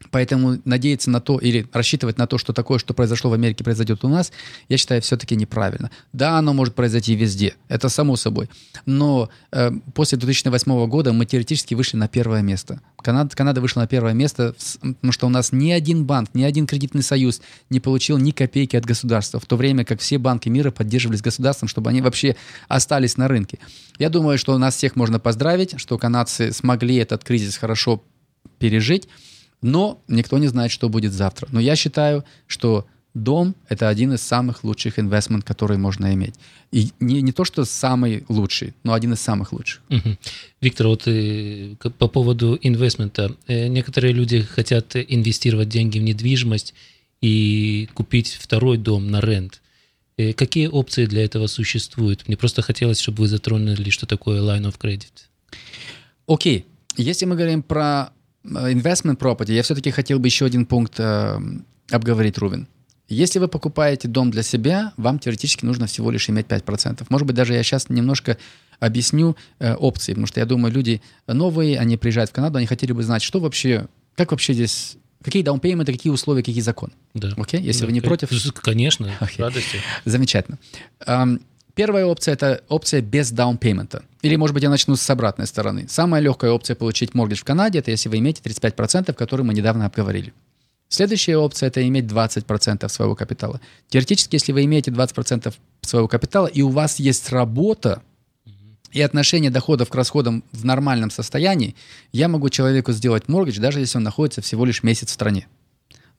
Поэтому 0.09 0.59
надеяться 0.65 1.09
на 1.09 1.21
то 1.21 1.37
или 1.37 1.67
рассчитывать 1.71 2.17
на 2.17 2.27
то, 2.27 2.37
что 2.37 2.53
такое, 2.53 2.79
что 2.79 2.93
произошло 2.93 3.29
в 3.29 3.33
Америке, 3.33 3.63
произойдет 3.63 4.03
у 4.03 4.09
нас, 4.09 4.31
я 4.67 4.77
считаю, 4.77 5.01
все-таки 5.01 5.35
неправильно. 5.35 5.91
Да, 6.13 6.37
оно 6.37 6.53
может 6.53 6.75
произойти 6.75 7.15
везде, 7.15 7.55
это 7.67 7.89
само 7.89 8.15
собой. 8.15 8.49
Но 8.85 9.29
э, 9.51 9.71
после 9.93 10.17
2008 10.17 10.87
года 10.87 11.13
мы 11.13 11.25
теоретически 11.25 11.75
вышли 11.75 11.97
на 11.97 12.07
первое 12.07 12.41
место. 12.41 12.81
Канада, 12.97 13.35
Канада 13.35 13.61
вышла 13.61 13.81
на 13.81 13.87
первое 13.87 14.13
место, 14.13 14.55
потому 14.81 15.11
что 15.11 15.27
у 15.27 15.29
нас 15.29 15.51
ни 15.51 15.71
один 15.71 16.05
банк, 16.05 16.29
ни 16.33 16.43
один 16.43 16.67
кредитный 16.67 17.03
союз 17.03 17.41
не 17.69 17.79
получил 17.79 18.17
ни 18.17 18.31
копейки 18.31 18.75
от 18.75 18.85
государства, 18.85 19.39
в 19.39 19.45
то 19.45 19.55
время 19.55 19.85
как 19.85 19.99
все 19.99 20.17
банки 20.17 20.49
мира 20.49 20.71
поддерживались 20.71 21.21
государством, 21.21 21.67
чтобы 21.67 21.89
они 21.89 22.01
вообще 22.01 22.35
остались 22.67 23.17
на 23.17 23.27
рынке. 23.27 23.59
Я 23.99 24.09
думаю, 24.09 24.37
что 24.37 24.57
нас 24.57 24.75
всех 24.75 24.95
можно 24.95 25.19
поздравить, 25.19 25.79
что 25.79 25.97
канадцы 25.97 26.51
смогли 26.51 26.95
этот 26.95 27.23
кризис 27.23 27.57
хорошо 27.57 28.03
пережить. 28.59 29.07
Но 29.61 30.01
никто 30.07 30.37
не 30.37 30.47
знает, 30.47 30.71
что 30.71 30.89
будет 30.89 31.13
завтра. 31.13 31.47
Но 31.51 31.59
я 31.59 31.75
считаю, 31.75 32.23
что 32.47 32.85
дом— 33.13 33.55
это 33.69 33.89
один 33.89 34.13
из 34.13 34.21
самых 34.21 34.63
лучших 34.63 34.99
инвестмент, 34.99 35.43
которые 35.43 35.77
можно 35.77 36.13
иметь. 36.13 36.35
И 36.71 36.91
не, 36.99 37.21
не 37.21 37.31
то, 37.31 37.45
что 37.45 37.65
самый 37.65 38.23
лучший, 38.29 38.73
но 38.83 38.93
один 38.93 39.13
из 39.13 39.21
самых 39.21 39.51
лучших. 39.51 39.81
Угу. 39.89 40.17
Виктор, 40.61 40.87
вот 40.87 41.03
э, 41.05 41.75
по 41.97 42.07
поводу 42.07 42.57
инвестмента. 42.61 43.35
Э, 43.47 43.67
некоторые 43.67 44.13
люди 44.13 44.41
хотят 44.41 44.95
инвестировать 44.95 45.69
деньги 45.69 45.99
в 45.99 46.03
недвижимость 46.03 46.73
и 47.21 47.89
купить 47.93 48.37
второй 48.39 48.77
дом 48.77 49.11
на 49.11 49.19
рент. 49.19 49.61
Э, 50.17 50.33
какие 50.33 50.67
опции 50.67 51.05
для 51.05 51.23
этого 51.23 51.47
существуют? 51.47 52.27
Мне 52.27 52.37
просто 52.37 52.61
хотелось, 52.61 52.99
чтобы 52.99 53.21
вы 53.21 53.27
затронули, 53.27 53.89
что 53.89 54.05
такое 54.05 54.41
line 54.41 54.71
of 54.71 54.79
credit. 54.79 55.11
Окей. 56.27 56.59
Okay. 56.59 56.65
Если 56.97 57.25
мы 57.25 57.35
говорим 57.35 57.63
про 57.63 58.11
investment 58.43 59.17
property, 59.17 59.53
я 59.53 59.63
все-таки 59.63 59.91
хотел 59.91 60.19
бы 60.19 60.27
еще 60.27 60.45
один 60.45 60.65
пункт 60.65 60.95
э, 60.99 61.39
обговорить, 61.91 62.37
Рубин. 62.37 62.67
Если 63.07 63.39
вы 63.39 63.49
покупаете 63.49 64.07
дом 64.07 64.31
для 64.31 64.41
себя, 64.41 64.93
вам 64.95 65.19
теоретически 65.19 65.65
нужно 65.65 65.85
всего 65.85 66.11
лишь 66.11 66.29
иметь 66.29 66.45
5%. 66.47 67.05
Может 67.09 67.27
быть, 67.27 67.35
даже 67.35 67.53
я 67.53 67.61
сейчас 67.61 67.89
немножко 67.89 68.37
объясню 68.79 69.35
э, 69.59 69.75
опции, 69.75 70.13
потому 70.13 70.27
что 70.27 70.39
я 70.39 70.45
думаю, 70.45 70.73
люди 70.73 71.01
новые, 71.27 71.77
они 71.77 71.97
приезжают 71.97 72.29
в 72.29 72.33
Канаду, 72.33 72.57
они 72.57 72.67
хотели 72.67 72.93
бы 72.93 73.03
знать, 73.03 73.21
что 73.21 73.39
вообще, 73.39 73.87
как 74.15 74.31
вообще 74.31 74.53
здесь, 74.53 74.97
какие 75.21 75.43
даунпейменты, 75.43 75.91
какие 75.91 76.11
условия, 76.11 76.41
какие 76.41 76.61
законы. 76.61 76.93
Да. 77.13 77.33
Окей, 77.35 77.61
если 77.61 77.81
да, 77.81 77.87
вы 77.87 77.91
не 77.91 78.01
против. 78.01 78.29
Конечно, 78.61 79.11
okay. 79.19 79.41
радости. 79.41 79.79
Замечательно. 80.05 80.57
Um, 81.05 81.41
Первая 81.73 82.05
опция– 82.05 82.33
это 82.35 82.61
опция 82.67 83.01
без 83.01 83.31
даунпеймента. 83.31 84.03
Или, 84.21 84.35
может 84.35 84.53
быть, 84.53 84.63
я 84.63 84.69
начну 84.69 84.95
с 84.95 85.09
обратной 85.09 85.47
стороны. 85.47 85.85
Самая 85.89 86.21
легкая 86.21 86.51
опция 86.51 86.75
получить 86.75 87.13
моргидж 87.13 87.39
в 87.39 87.43
Канаде– 87.45 87.79
это 87.79 87.91
если 87.91 88.09
вы 88.09 88.17
имеете 88.17 88.41
35%, 88.41 89.13
которые 89.13 89.45
мы 89.45 89.53
недавно 89.53 89.85
обговорили. 89.85 90.33
Следующая 90.89 91.37
опция– 91.37 91.67
это 91.69 91.87
иметь 91.87 92.05
20% 92.05 92.89
своего 92.89 93.15
капитала. 93.15 93.61
Теоретически, 93.89 94.35
если 94.35 94.51
вы 94.51 94.65
имеете 94.65 94.91
20% 94.91 95.53
своего 95.81 96.07
капитала, 96.09 96.47
и 96.47 96.61
у 96.61 96.69
вас 96.69 96.99
есть 96.99 97.29
работа, 97.29 98.01
и 98.91 99.01
отношение 99.01 99.49
доходов 99.49 99.89
к 99.89 99.95
расходам 99.95 100.43
в 100.51 100.65
нормальном 100.65 101.09
состоянии, 101.09 101.75
я 102.11 102.27
могу 102.27 102.49
человеку 102.49 102.91
сделать 102.91 103.29
моргидж, 103.29 103.59
даже 103.59 103.79
если 103.79 103.97
он 103.97 104.03
находится 104.03 104.41
всего 104.41 104.65
лишь 104.65 104.83
месяц 104.83 105.07
в 105.09 105.13
стране. 105.13 105.47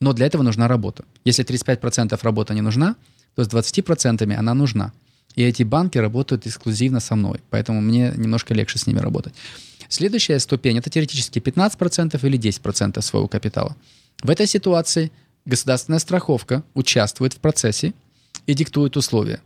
Но 0.01 0.15
для 0.15 0.27
этого 0.27 0.43
нужна 0.43 0.69
работа. 0.69 1.05
Если 1.25 1.45
35% 1.45 2.19
работа 2.23 2.55
не 2.55 2.62
нужна, 2.62 2.97
то 3.35 3.45
с 3.45 3.49
20% 3.49 4.35
она 4.35 4.55
нужна. 4.55 4.93
И 5.35 5.42
эти 5.42 5.62
банки 5.62 5.99
работают 5.99 6.47
эксклюзивно 6.47 7.01
со 7.01 7.16
мной, 7.16 7.40
поэтому 7.51 7.81
мне 7.81 8.12
немножко 8.16 8.55
легче 8.55 8.79
с 8.79 8.87
ними 8.87 8.99
работать. 8.99 9.35
Следующая 9.88 10.38
ступень– 10.38 10.79
это 10.79 10.90
теоретически 10.90 11.38
15% 11.38 12.18
или 12.27 12.38
10% 12.38 13.01
своего 13.01 13.29
капитала. 13.29 13.77
В 14.23 14.31
этой 14.31 14.47
ситуации 14.47 15.11
государственная 15.45 15.99
страховка 15.99 16.62
участвует 16.75 17.33
в 17.33 17.38
процессе 17.38 17.95
и 18.47 18.55
диктует 18.55 18.97
условия. 18.97 19.40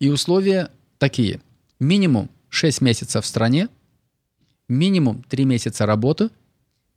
И 0.00 0.08
условия 0.08 0.70
такие. 0.98 1.40
Минимум 1.78 2.30
6 2.48 2.80
месяцев 2.80 3.24
в 3.24 3.28
стране, 3.28 3.68
минимум 4.68 5.24
3 5.28 5.44
месяца 5.44 5.86
работы, 5.86 6.30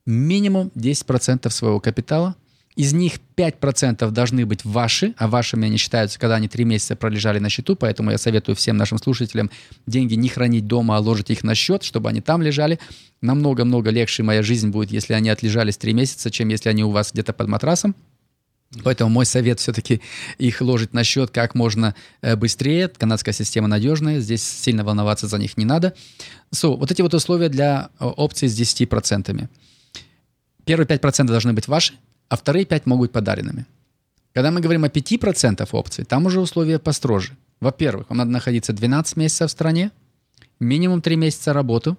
минимум 0.06 0.72
10% 0.76 1.50
своего 1.50 1.80
капитала– 1.80 2.36
из 2.76 2.94
них 2.94 3.14
5% 3.38 4.10
должны 4.12 4.46
быть 4.46 4.66
ваши, 4.66 5.14
а 5.18 5.28
вашими 5.28 5.68
они 5.68 5.78
считаются, 5.78 6.20
когда 6.20 6.36
они 6.36 6.48
3 6.48 6.66
месяца 6.66 6.96
пролежали 6.96 7.40
на 7.40 7.50
счету, 7.50 7.76
поэтому 7.76 8.12
я 8.12 8.18
советую 8.18 8.56
всем 8.56 8.78
нашим 8.78 8.98
слушателям 8.98 9.50
деньги 9.88 10.16
не 10.16 10.28
хранить 10.28 10.68
дома, 10.68 10.98
а 10.98 11.00
ложить 11.00 11.30
их 11.30 11.44
на 11.44 11.56
счет, 11.56 11.84
чтобы 11.84 12.10
они 12.10 12.22
там 12.22 12.42
лежали. 12.42 12.80
Намного-много 13.22 13.92
легче 13.92 14.24
моя 14.24 14.44
жизнь 14.44 14.70
будет, 14.70 14.92
если 14.92 15.14
они 15.14 15.30
отлежались 15.30 15.78
3 15.78 15.94
месяца, 15.94 16.30
чем 16.30 16.50
если 16.50 16.70
они 16.70 16.84
у 16.84 16.92
вас 16.92 17.12
где-то 17.14 17.34
под 17.34 17.48
матрасом. 17.48 17.96
Поэтому 18.84 19.10
мой 19.10 19.26
совет 19.26 19.60
все-таки 19.60 20.02
их 20.38 20.60
ложить 20.60 20.94
на 20.94 21.04
счет 21.04 21.30
как 21.32 21.56
можно 21.56 21.96
э, 22.22 22.36
быстрее. 22.36 22.90
Канадская 22.90 23.34
система 23.34 23.68
надежная, 23.68 24.20
здесь 24.20 24.44
сильно 24.44 24.84
волноваться 24.84 25.28
за 25.28 25.38
них 25.38 25.56
не 25.56 25.64
надо. 25.64 25.94
So, 26.54 26.76
вот 26.76 26.92
эти 26.92 27.02
вот 27.02 27.14
условия 27.14 27.48
для 27.48 27.90
э, 28.00 28.06
опции 28.06 28.48
с 28.48 28.60
10%. 28.60 29.48
Первые 30.66 30.88
5% 30.88 31.26
должны 31.26 31.54
быть 31.54 31.68
ваши, 31.68 31.94
а 32.30 32.38
вторые 32.38 32.66
5 32.66 32.86
могут 32.86 33.10
быть 33.10 33.12
подаренными. 33.12 33.66
Когда 34.34 34.52
мы 34.52 34.60
говорим 34.60 34.84
о 34.84 34.88
5% 34.88 35.68
опций, 35.72 36.06
там 36.06 36.26
уже 36.26 36.40
условия 36.40 36.80
построже. 36.80 37.38
Во-первых, 37.62 38.10
вам 38.10 38.18
надо 38.18 38.32
находиться 38.32 38.74
12 38.74 39.18
месяцев 39.18 39.50
в 39.50 39.52
стране, 39.52 39.92
минимум 40.60 41.02
3 41.02 41.16
месяца 41.16 41.54
работу, 41.54 41.98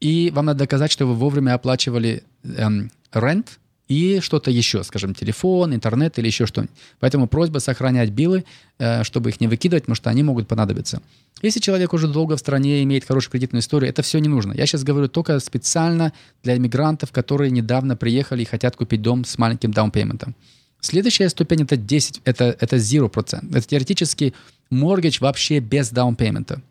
и 0.00 0.30
вам 0.30 0.46
надо 0.46 0.60
доказать, 0.60 0.92
что 0.92 1.06
вы 1.06 1.14
вовремя 1.14 1.54
оплачивали 1.54 2.22
эм, 2.44 2.90
рент 3.12 3.58
и 3.90 4.20
что-то 4.20 4.52
еще, 4.52 4.84
скажем, 4.84 5.14
телефон, 5.14 5.74
интернет 5.74 6.16
или 6.18 6.26
еще 6.28 6.46
что-нибудь. 6.46 6.74
Поэтому 7.00 7.26
просьба 7.26 7.58
сохранять 7.58 8.10
билы, 8.10 8.44
э, 8.78 9.02
чтобы 9.02 9.30
их 9.30 9.40
не 9.40 9.48
выкидывать, 9.48 9.82
потому 9.82 9.96
что 9.96 10.10
они 10.10 10.22
могут 10.22 10.46
понадобиться. 10.46 11.02
Если 11.42 11.58
человек 11.58 11.92
уже 11.92 12.06
долго 12.06 12.36
в 12.36 12.38
стране 12.38 12.84
имеет 12.84 13.04
хорошую 13.04 13.32
кредитную 13.32 13.62
историю, 13.62 13.90
это 13.90 14.02
все 14.02 14.20
не 14.20 14.28
нужно. 14.28 14.52
Я 14.52 14.66
сейчас 14.66 14.84
говорю 14.84 15.08
только 15.08 15.40
специально 15.40 16.12
для 16.44 16.56
иммигрантов, 16.56 17.10
которые 17.10 17.50
недавно 17.50 17.96
приехали 17.96 18.42
и 18.42 18.44
хотят 18.44 18.76
купить 18.76 19.02
дом 19.02 19.24
с 19.24 19.36
маленьким 19.38 19.72
даунпейментом. 19.72 20.36
Следующая 20.80 21.28
ступень 21.28 21.62
это 21.62 21.76
10, 21.76 22.20
это, 22.24 22.56
это 22.60 22.76
0%. 22.76 23.56
Это 23.56 23.68
теоретически 23.68 24.34
mortgage 24.70 25.16
вообще 25.20 25.58
без 25.58 25.90
даунпеймента. 25.90 26.62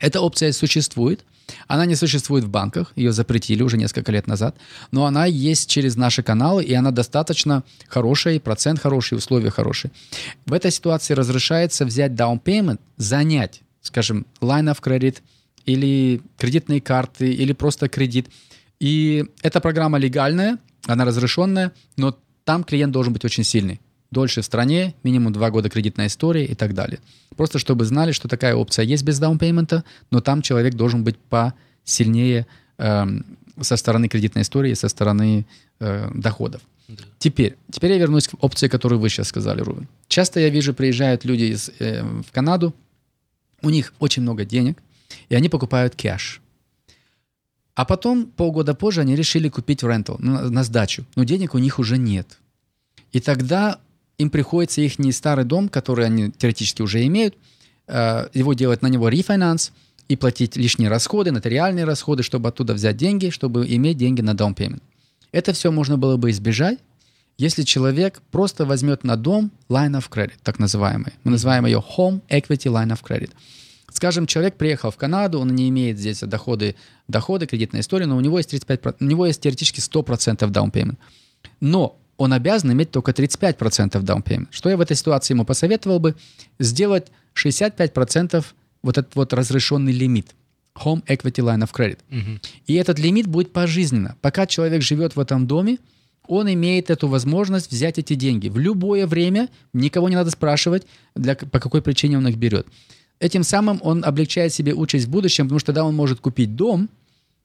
Эта 0.00 0.20
опция 0.20 0.52
существует, 0.52 1.24
она 1.66 1.84
не 1.86 1.94
существует 1.94 2.44
в 2.44 2.48
банках, 2.48 2.92
ее 2.96 3.12
запретили 3.12 3.62
уже 3.62 3.76
несколько 3.76 4.10
лет 4.12 4.26
назад, 4.26 4.56
но 4.90 5.04
она 5.04 5.26
есть 5.26 5.68
через 5.68 5.96
наши 5.96 6.22
каналы, 6.22 6.64
и 6.64 6.72
она 6.74 6.90
достаточно 6.90 7.64
хорошая, 7.86 8.34
и 8.34 8.38
процент 8.38 8.80
хороший, 8.80 9.14
и 9.14 9.18
условия 9.18 9.50
хорошие. 9.50 9.90
В 10.46 10.52
этой 10.52 10.70
ситуации 10.70 11.14
разрешается 11.14 11.84
взять 11.84 12.12
down 12.12 12.42
payment, 12.42 12.80
занять, 12.96 13.60
скажем, 13.82 14.26
line 14.40 14.72
of 14.72 14.80
credit 14.82 15.18
или 15.66 16.22
кредитные 16.38 16.80
карты, 16.80 17.32
или 17.32 17.52
просто 17.52 17.88
кредит. 17.88 18.28
И 18.78 19.26
эта 19.42 19.60
программа 19.60 19.98
легальная, 19.98 20.58
она 20.86 21.04
разрешенная, 21.04 21.72
но 21.96 22.16
там 22.44 22.64
клиент 22.64 22.92
должен 22.92 23.12
быть 23.12 23.24
очень 23.24 23.44
сильный. 23.44 23.80
Дольше 24.10 24.42
в 24.42 24.44
стране, 24.44 24.94
минимум 25.04 25.32
два 25.32 25.50
года 25.50 25.68
кредитной 25.68 26.08
истории 26.08 26.44
и 26.44 26.54
так 26.54 26.74
далее. 26.74 26.98
Просто 27.36 27.58
чтобы 27.58 27.84
знали, 27.84 28.12
что 28.12 28.28
такая 28.28 28.54
опция 28.54 28.84
есть 28.84 29.04
без 29.04 29.18
даунпеймента, 29.18 29.84
но 30.10 30.20
там 30.20 30.42
человек 30.42 30.74
должен 30.74 31.04
быть 31.04 31.16
посильнее 31.16 32.46
эм, 32.78 33.24
со 33.60 33.76
стороны 33.76 34.08
кредитной 34.08 34.42
истории, 34.42 34.74
со 34.74 34.88
стороны 34.88 35.46
э, 35.78 36.10
доходов. 36.14 36.60
Да. 36.88 37.04
Теперь, 37.18 37.56
теперь 37.70 37.92
я 37.92 37.98
вернусь 37.98 38.26
к 38.26 38.34
опции, 38.40 38.66
которую 38.66 38.98
вы 38.98 39.08
сейчас 39.08 39.28
сказали, 39.28 39.60
Рубин. 39.60 39.86
Часто 40.08 40.40
я 40.40 40.48
вижу, 40.48 40.74
приезжают 40.74 41.24
люди 41.24 41.44
из, 41.44 41.70
э, 41.78 42.02
в 42.02 42.32
Канаду, 42.32 42.74
у 43.62 43.70
них 43.70 43.92
очень 44.00 44.22
много 44.22 44.44
денег, 44.44 44.82
и 45.28 45.34
они 45.36 45.48
покупают 45.48 45.94
кэш. 45.94 46.40
А 47.74 47.84
потом, 47.84 48.26
полгода 48.26 48.74
позже, 48.74 49.02
они 49.02 49.14
решили 49.14 49.48
купить 49.48 49.82
рентал, 49.82 50.16
на, 50.18 50.50
на 50.50 50.64
сдачу. 50.64 51.06
Но 51.14 51.24
денег 51.24 51.54
у 51.54 51.58
них 51.58 51.78
уже 51.78 51.96
нет. 51.96 52.38
И 53.12 53.20
тогда 53.20 53.78
им 54.20 54.30
приходится 54.30 54.80
их 54.82 54.98
не 54.98 55.12
старый 55.12 55.44
дом, 55.44 55.68
который 55.68 56.06
они 56.06 56.30
теоретически 56.30 56.82
уже 56.82 57.06
имеют, 57.06 57.36
э, 57.86 58.28
его 58.34 58.52
делать 58.52 58.82
на 58.82 58.88
него 58.88 59.08
рефинанс 59.08 59.72
и 60.08 60.16
платить 60.16 60.56
лишние 60.56 60.90
расходы, 60.90 61.30
нотариальные 61.32 61.84
расходы, 61.84 62.22
чтобы 62.22 62.48
оттуда 62.48 62.74
взять 62.74 62.96
деньги, 62.96 63.30
чтобы 63.30 63.66
иметь 63.66 63.96
деньги 63.96 64.20
на 64.20 64.32
down 64.32 64.54
payment. 64.54 64.82
Это 65.32 65.52
все 65.52 65.70
можно 65.70 65.96
было 65.96 66.16
бы 66.16 66.30
избежать, 66.30 66.78
если 67.38 67.62
человек 67.62 68.20
просто 68.30 68.66
возьмет 68.66 69.04
на 69.04 69.16
дом 69.16 69.50
line 69.70 69.98
of 69.98 70.10
credit, 70.10 70.34
так 70.42 70.58
называемый. 70.58 71.12
Мы 71.24 71.30
называем 71.30 71.64
ее 71.64 71.82
home 71.96 72.20
equity 72.28 72.70
line 72.70 72.92
of 72.92 73.00
credit. 73.02 73.30
Скажем, 73.90 74.26
человек 74.26 74.56
приехал 74.56 74.90
в 74.90 74.96
Канаду, 74.96 75.40
он 75.40 75.54
не 75.54 75.68
имеет 75.70 75.98
здесь 75.98 76.20
доходы, 76.20 76.76
доходы 77.08 77.46
кредитной 77.46 77.80
истории, 77.80 78.04
но 78.04 78.16
у 78.16 78.20
него 78.20 78.36
есть 78.36 78.52
35%, 78.52 78.96
у 79.00 79.04
него 79.04 79.26
есть 79.26 79.40
теоретически 79.40 79.80
100% 79.80 80.50
down 80.50 80.70
payment. 80.70 80.96
Но 81.60 81.99
он 82.20 82.34
обязан 82.34 82.70
иметь 82.72 82.90
только 82.90 83.12
35% 83.12 83.92
down 84.02 84.22
payment. 84.22 84.48
Что 84.50 84.68
я 84.68 84.76
в 84.76 84.82
этой 84.82 84.94
ситуации 84.94 85.32
ему 85.32 85.46
посоветовал 85.46 86.00
бы? 86.00 86.16
Сделать 86.58 87.06
65% 87.34 88.44
вот 88.82 88.98
этот 88.98 89.14
вот 89.16 89.32
разрешенный 89.32 89.92
лимит. 89.92 90.34
Home 90.84 91.02
Equity 91.06 91.42
Line 91.42 91.66
of 91.66 91.70
Credit. 91.72 91.98
Угу. 92.10 92.40
И 92.66 92.74
этот 92.74 92.98
лимит 92.98 93.26
будет 93.26 93.54
пожизненно. 93.54 94.16
Пока 94.20 94.46
человек 94.46 94.82
живет 94.82 95.16
в 95.16 95.20
этом 95.20 95.46
доме, 95.46 95.78
он 96.28 96.52
имеет 96.52 96.90
эту 96.90 97.08
возможность 97.08 97.72
взять 97.72 97.98
эти 97.98 98.14
деньги 98.14 98.50
в 98.50 98.58
любое 98.58 99.06
время, 99.06 99.48
никого 99.72 100.10
не 100.10 100.14
надо 100.14 100.30
спрашивать, 100.30 100.86
для, 101.14 101.34
по 101.34 101.58
какой 101.58 101.80
причине 101.80 102.18
он 102.18 102.28
их 102.28 102.36
берет. 102.36 102.66
Этим 103.18 103.44
самым 103.44 103.80
он 103.82 104.04
облегчает 104.04 104.52
себе 104.52 104.74
участь 104.74 105.06
в 105.06 105.10
будущем, 105.10 105.44
потому 105.44 105.58
что 105.58 105.66
тогда 105.68 105.84
он 105.84 105.96
может 105.96 106.20
купить 106.20 106.54
дом, 106.54 106.90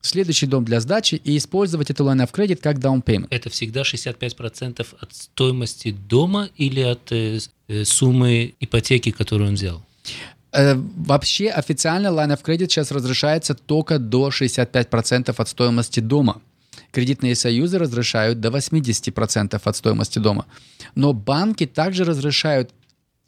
следующий 0.06 0.46
дом 0.46 0.65
для 0.65 0.80
сдачи 0.80 1.15
и 1.15 1.38
использовать 1.38 1.89
эту 1.89 2.04
line 2.04 2.24
of 2.24 2.32
credit 2.32 2.58
как 2.58 2.78
down 2.78 3.04
payment. 3.04 3.28
Это 3.30 3.50
всегда 3.50 3.82
65% 3.82 4.86
от 5.00 5.13
стоимости 5.13 5.91
дома 5.91 6.50
или 6.58 6.82
от 6.82 7.12
э, 7.12 7.39
э, 7.68 7.84
суммы 7.86 8.54
ипотеки, 8.60 9.12
которую 9.12 9.50
он 9.50 9.56
взял? 9.56 9.84
Э, 10.52 10.76
вообще 10.76 11.50
официально 11.50 12.08
line 12.08 12.34
of 12.36 12.44
credit 12.44 12.70
сейчас 12.70 12.91
разрешается 12.91 13.56
только 13.56 14.00
до 14.00 14.30
65% 14.30 15.34
от 15.38 15.50
стоимости 15.50 16.00
дома. 16.00 16.41
Кредитные 16.91 17.36
союзы 17.36 17.78
разрешают 17.78 18.39
до 18.39 18.50
80% 18.50 19.62
от 19.63 19.76
стоимости 19.76 20.20
дома. 20.20 20.46
Но 20.96 21.13
банки 21.13 21.65
также 21.65 22.06
разрешают 22.06 22.72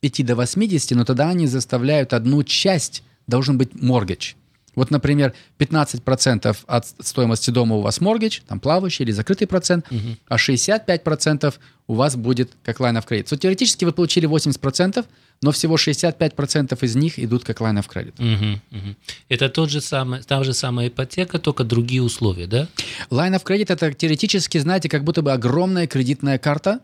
идти 0.01 0.23
до 0.23 0.35
80, 0.35 0.91
но 0.91 1.05
тогда 1.05 1.29
они 1.29 1.47
заставляют 1.47 2.13
одну 2.13 2.43
часть, 2.43 3.03
должен 3.27 3.57
быть 3.57 3.71
mortgage. 3.73 4.35
Вот, 4.77 4.91
например, 4.91 5.33
15% 5.57 6.55
от 6.67 6.85
стоимости 6.99 7.49
дома 7.49 7.77
у 7.77 7.81
вас 7.81 7.99
mortgage, 7.99 8.43
там 8.47 8.59
плавающий 8.59 9.05
или 9.05 9.11
закрытый 9.11 9.47
процент, 9.47 9.87
угу. 9.91 10.17
а 10.27 10.35
65% 10.35 11.51
у 11.87 11.95
вас 11.95 12.15
будет 12.15 12.51
как 12.63 12.79
line 12.79 12.95
of 13.01 13.07
credit. 13.07 13.25
So, 13.25 13.37
теоретически 13.37 13.85
вы 13.85 13.91
получили 13.91 14.29
80%, 14.29 15.03
но 15.41 15.51
всего 15.51 15.77
65% 15.77 16.77
из 16.85 16.95
них 16.95 17.17
идут 17.17 17.43
как 17.43 17.59
line 17.59 17.83
of 17.83 17.87
credit. 17.91 18.13
Угу, 18.19 18.79
угу. 18.79 18.95
Это 19.29 19.49
тот 19.49 19.71
же 19.71 19.81
самый, 19.81 20.21
та 20.21 20.43
же 20.43 20.53
самая 20.53 20.89
ипотека, 20.89 21.39
только 21.39 21.63
другие 21.63 22.03
условия, 22.03 22.45
да? 22.45 22.67
Line 23.09 23.33
of 23.33 23.43
credit– 23.43 23.65
это 23.69 23.91
теоретически, 23.91 24.59
знаете, 24.59 24.89
как 24.89 25.03
будто 25.03 25.23
бы 25.23 25.31
огромная 25.31 25.87
кредитная 25.87 26.37
карта, 26.37 26.81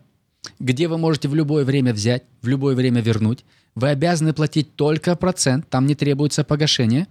где 0.59 0.87
вы 0.87 0.97
можете 0.97 1.27
в 1.27 1.35
любое 1.35 1.63
время 1.63 1.93
взять, 1.93 2.23
в 2.41 2.47
любое 2.47 2.73
время 2.73 3.01
вернуть. 3.01 3.45
Вы 3.75 3.89
обязаны 3.89 4.33
платить 4.33 4.75
только 4.75 5.15
процент, 5.15 5.69
там 5.69 5.85
не 5.85 5.93
требуется 5.93 6.43
погашение. 6.43 7.05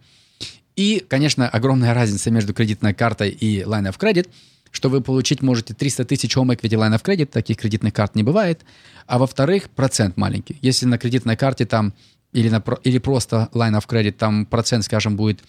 И, 0.77 1.05
конечно, 1.09 1.49
огромная 1.49 1.95
разница 1.95 2.31
между 2.31 2.55
кредитной 2.55 2.95
картой 2.95 3.31
и 3.31 3.61
line 3.63 3.91
of 3.91 3.99
credit, 3.99 4.29
что 4.71 4.89
вы 4.89 5.03
получить 5.03 5.43
можете 5.43 5.75
300 5.75 6.05
тысяч 6.07 6.37
home 6.37 6.57
equity 6.57 6.79
line 6.79 6.97
of 6.97 7.03
credit, 7.03 7.27
таких 7.27 7.59
кредитных 7.59 7.93
карт 7.93 8.15
не 8.15 8.23
бывает. 8.23 8.63
А 9.07 9.19
во-вторых, 9.19 9.69
процент 9.71 10.17
маленький. 10.17 10.59
Если 10.63 10.87
на 10.87 10.99
кредитной 10.99 11.37
карте 11.37 11.67
там 11.67 11.93
или, 12.33 12.49
на, 12.49 12.63
или 12.83 12.99
просто 12.99 13.51
line 13.53 13.79
of 13.79 13.87
credit, 13.87 14.13
там 14.13 14.47
процент, 14.47 14.85
скажем, 14.85 15.17
будет 15.17 15.43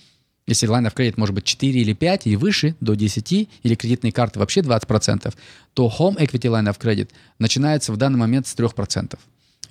если 0.45 0.67
line 0.67 0.86
of 0.86 0.93
credit 0.93 1.13
может 1.15 1.33
быть 1.33 1.45
4 1.45 1.79
или 1.79 1.93
5 1.93 2.27
и 2.27 2.36
выше, 2.36 2.75
до 2.81 2.95
10, 2.95 3.49
или 3.63 3.75
кредитные 3.75 4.12
карты 4.12 4.39
вообще 4.39 4.59
20%, 4.59 5.33
то 5.73 5.93
home 5.97 6.17
equity 6.17 6.49
line 6.51 6.69
of 6.69 6.77
credit 6.77 7.09
начинается 7.39 7.93
в 7.93 7.97
данный 7.97 8.19
момент 8.19 8.45
с 8.47 8.55
3%. 8.55 9.17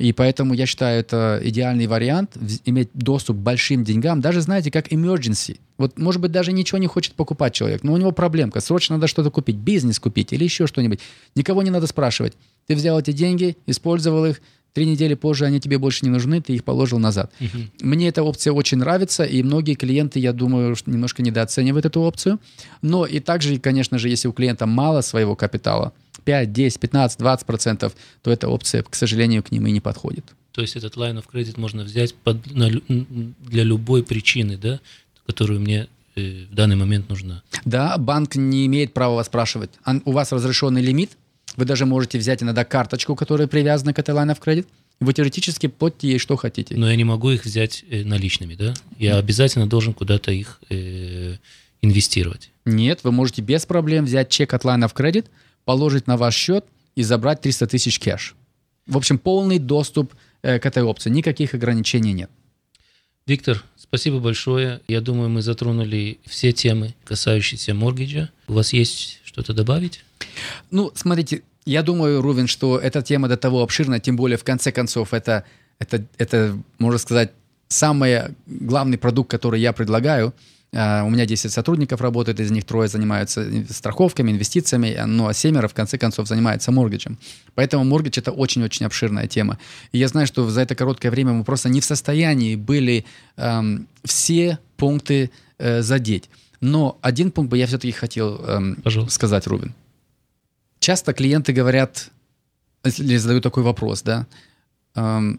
И 0.02 0.12
поэтому 0.12 0.52
я 0.52 0.66
считаю, 0.66 0.98
это 0.98 1.40
идеальный 1.44 1.86
вариант 1.86 2.36
иметь 2.64 2.88
доступ 2.92 3.36
к 3.36 3.40
большим 3.40 3.84
деньгам, 3.84 4.20
даже, 4.20 4.40
знаете, 4.40 4.72
как 4.72 4.88
emergency. 4.88 5.60
Вот, 5.78 5.96
может 5.96 6.20
быть, 6.20 6.32
даже 6.32 6.50
ничего 6.50 6.78
не 6.78 6.88
хочет 6.88 7.14
покупать 7.14 7.54
человек, 7.54 7.84
но 7.84 7.92
у 7.92 7.96
него 7.96 8.10
проблемка, 8.10 8.58
срочно 8.58 8.96
надо 8.96 9.06
что-то 9.06 9.30
купить, 9.30 9.54
бизнес 9.54 10.00
купить 10.00 10.32
или 10.32 10.42
еще 10.42 10.66
что-нибудь. 10.66 10.98
Никого 11.36 11.62
не 11.62 11.70
надо 11.70 11.86
спрашивать. 11.86 12.32
Ты 12.66 12.74
взял 12.74 12.98
эти 12.98 13.12
деньги, 13.12 13.56
использовал 13.66 14.26
их, 14.26 14.40
Три 14.74 14.86
недели 14.86 15.12
позже 15.12 15.44
они 15.44 15.60
тебе 15.60 15.76
больше 15.76 16.06
не 16.06 16.10
нужны, 16.10 16.40
ты 16.40 16.54
их 16.54 16.64
положил 16.64 16.98
назад. 16.98 17.30
Uh-huh. 17.40 17.68
Мне 17.82 18.08
эта 18.08 18.22
опция 18.22 18.54
очень 18.54 18.78
нравится, 18.78 19.22
и 19.22 19.42
многие 19.42 19.74
клиенты, 19.74 20.18
я 20.18 20.32
думаю, 20.32 20.74
немножко 20.86 21.22
недооценивают 21.22 21.84
эту 21.84 22.00
опцию. 22.00 22.38
Но 22.80 23.04
и 23.04 23.20
также, 23.20 23.58
конечно 23.58 23.98
же, 23.98 24.08
если 24.08 24.28
у 24.28 24.32
клиента 24.32 24.64
мало 24.64 25.02
своего 25.02 25.36
капитала, 25.36 25.92
5, 26.24 26.52
10, 26.52 26.80
15, 26.80 27.18
20 27.18 27.46
процентов, 27.46 27.94
то 28.22 28.30
эта 28.30 28.48
опция, 28.48 28.82
к 28.82 28.94
сожалению, 28.94 29.42
к 29.42 29.50
ним 29.50 29.66
и 29.66 29.70
не 29.70 29.80
подходит. 29.80 30.24
То 30.52 30.61
есть 30.61 30.76
этот 30.76 30.96
line 30.96 31.16
of 31.16 31.24
credit 31.32 31.58
можно 31.58 31.82
взять 31.82 32.14
под, 32.14 32.54
на, 32.54 32.68
для 32.68 33.64
любой 33.64 34.02
причины, 34.02 34.56
да, 34.56 34.80
которую 35.26 35.61
мне 35.61 35.88
э, 36.14 36.44
в 36.50 36.54
данный 36.54 36.76
момент 36.76 37.08
нужна. 37.08 37.42
Да, 37.64 37.96
банк 37.96 38.37
не 38.37 38.66
имеет 38.66 38.92
права 38.92 39.16
вас 39.16 39.26
спрашивать. 39.26 39.70
У 40.04 40.12
вас 40.12 40.30
разрешенный 40.32 40.82
лимит, 40.82 41.12
вы 41.56 41.64
даже 41.64 41.87
можете 41.87 42.18
взять 42.18 42.42
иногда 42.42 42.64
карточку, 42.64 43.14
которая 43.14 43.46
привязана 43.46 43.92
к 43.92 43.98
этой 43.98 44.14
line 44.14 44.35
of 44.35 44.40
credit. 44.40 44.66
Вы 45.00 45.12
теоретически 45.14 45.66
платите 45.66 46.08
ей 46.08 46.18
что 46.18 46.37
хотите. 46.37 46.76
Но 46.76 46.88
я 46.88 46.96
не 46.96 47.04
могу 47.04 47.30
их 47.30 47.44
взять 47.44 47.85
э, 47.90 48.04
наличными, 48.04 48.54
да? 48.54 48.74
Я 48.98 49.16
обязательно 49.16 49.66
должен 49.66 49.94
куда-то 49.94 50.32
их 50.32 50.61
э, 50.70 51.37
инвестировать. 51.82 52.50
Нет, 52.64 53.00
вы 53.02 53.11
можете 53.11 53.42
без 53.42 53.66
проблем 53.66 54.04
взять 54.04 54.28
чек 54.28 54.54
от 54.54 54.64
line 54.64 54.87
of 54.87 54.94
credit, 54.94 55.26
положить 55.64 56.07
на 56.07 56.16
ваш 56.16 56.35
счет 56.35 56.64
и 56.94 57.03
забрать 57.03 57.40
300 57.40 57.66
тысяч 57.66 57.98
кэш. 57.98 58.35
В 58.87 58.96
общем, 58.96 59.18
полный 59.18 59.59
доступ 59.59 60.14
э, 60.42 60.59
к 60.59 60.66
этой 60.66 60.83
опции. 60.83 61.11
Никаких 61.11 61.55
ограничений 61.55 62.12
нет. 62.12 62.31
Виктор, 63.27 63.62
спасибо 63.77 64.18
большое. 64.18 64.81
Я 64.88 65.01
думаю, 65.01 65.29
мы 65.29 65.42
затронули 65.42 66.18
все 66.27 66.53
темы, 66.53 66.94
касающиеся 67.05 67.72
моргиджа. 67.72 68.31
У 68.48 68.55
вас 68.55 68.72
есть 68.72 69.20
что-то 69.25 69.55
добавить? 69.55 70.05
Ну, 70.72 70.90
смотрите, 70.94 71.42
я 71.64 71.83
думаю, 71.83 72.20
Рувин, 72.20 72.48
что 72.48 72.79
эта 72.79 73.03
тема 73.03 73.29
до 73.29 73.37
того 73.37 73.62
обширна, 73.62 74.01
тем 74.01 74.16
более, 74.16 74.37
в 74.37 74.44
конце 74.44 74.72
концов, 74.72 75.14
это, 75.14 75.44
это, 75.79 76.05
это 76.18 76.59
можно 76.79 76.98
сказать, 76.98 77.31
самый 77.68 78.35
главный 78.46 78.98
продукт, 78.98 79.31
который 79.31 79.61
я 79.61 79.72
предлагаю. 79.72 80.35
Uh, 80.74 81.04
у 81.04 81.11
меня 81.11 81.26
10 81.26 81.52
сотрудников 81.52 82.00
работает, 82.00 82.40
из 82.40 82.50
них 82.50 82.64
трое 82.64 82.88
занимаются 82.88 83.46
страховками, 83.70 84.30
инвестициями, 84.30 84.98
ну 85.06 85.28
а 85.28 85.35
семеро, 85.35 85.68
в 85.68 85.74
конце 85.74 85.98
концов, 85.98 86.26
занимается 86.26 86.72
моргиджем. 86.72 87.18
Поэтому 87.54 87.85
моргидж— 87.85 88.18
это 88.20 88.32
очень-очень 88.32 88.87
обширная 88.87 89.26
тема. 89.26 89.58
И 89.92 89.98
я 89.98 90.08
знаю, 90.08 90.26
что 90.26 90.48
за 90.48 90.62
это 90.62 90.74
короткое 90.74 91.11
время 91.11 91.32
мы 91.32 91.44
просто 91.44 91.68
не 91.68 91.82
в 91.82 91.85
состоянии 91.85 92.56
были 92.56 93.04
um, 93.37 93.87
все 94.04 94.58
пункты 94.78 95.30
uh, 95.58 95.82
задеть. 95.82 96.30
Но 96.62 96.98
один 97.02 97.32
пункт 97.32 97.50
бы 97.50 97.58
я 97.58 97.66
все-таки 97.66 97.92
хотел 97.92 98.37
um, 98.37 99.11
сказать, 99.11 99.46
Рубин. 99.46 99.74
Часто 100.78 101.12
клиенты 101.12 101.52
говорят, 101.52 102.11
или 102.82 103.16
задают 103.16 103.44
такой 103.44 103.62
вопрос, 103.62 104.02
да, 104.02 104.26
эм, 104.96 105.38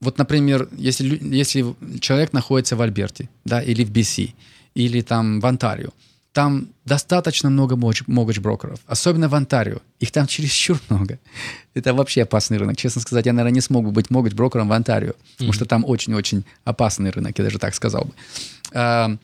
вот, 0.00 0.18
например, 0.18 0.68
если, 0.76 1.18
если 1.22 1.74
человек 2.00 2.32
находится 2.32 2.76
в 2.76 2.82
Альберте, 2.82 3.28
да, 3.44 3.60
или 3.60 3.84
в 3.84 3.90
BC, 3.90 4.32
или 4.74 5.00
там 5.00 5.40
в 5.40 5.46
Онтарио, 5.46 5.90
там 6.32 6.68
достаточно 6.84 7.50
много 7.50 7.74
mortgage 7.74 8.40
брокеров, 8.40 8.80
особенно 8.86 9.28
в 9.28 9.34
Онтарио. 9.34 9.78
Их 9.98 10.12
там 10.12 10.26
чересчур 10.28 10.78
много. 10.88 11.18
Это 11.74 11.94
вообще 11.94 12.22
опасный 12.22 12.58
рынок. 12.58 12.76
Честно 12.76 13.00
сказать, 13.00 13.26
я, 13.26 13.32
наверное, 13.32 13.54
не 13.54 13.60
смог 13.60 13.84
бы 13.84 13.90
быть 13.90 14.06
mortgage 14.06 14.36
брокером 14.36 14.68
в 14.68 14.72
Онтарио, 14.72 15.10
mm-hmm. 15.10 15.16
потому 15.38 15.52
что 15.52 15.64
там 15.64 15.84
очень-очень 15.84 16.44
опасный 16.64 17.10
рынок, 17.10 17.36
я 17.38 17.44
даже 17.44 17.58
так 17.58 17.74
сказал 17.74 18.04
бы. 18.04 18.12
А, 18.72 19.16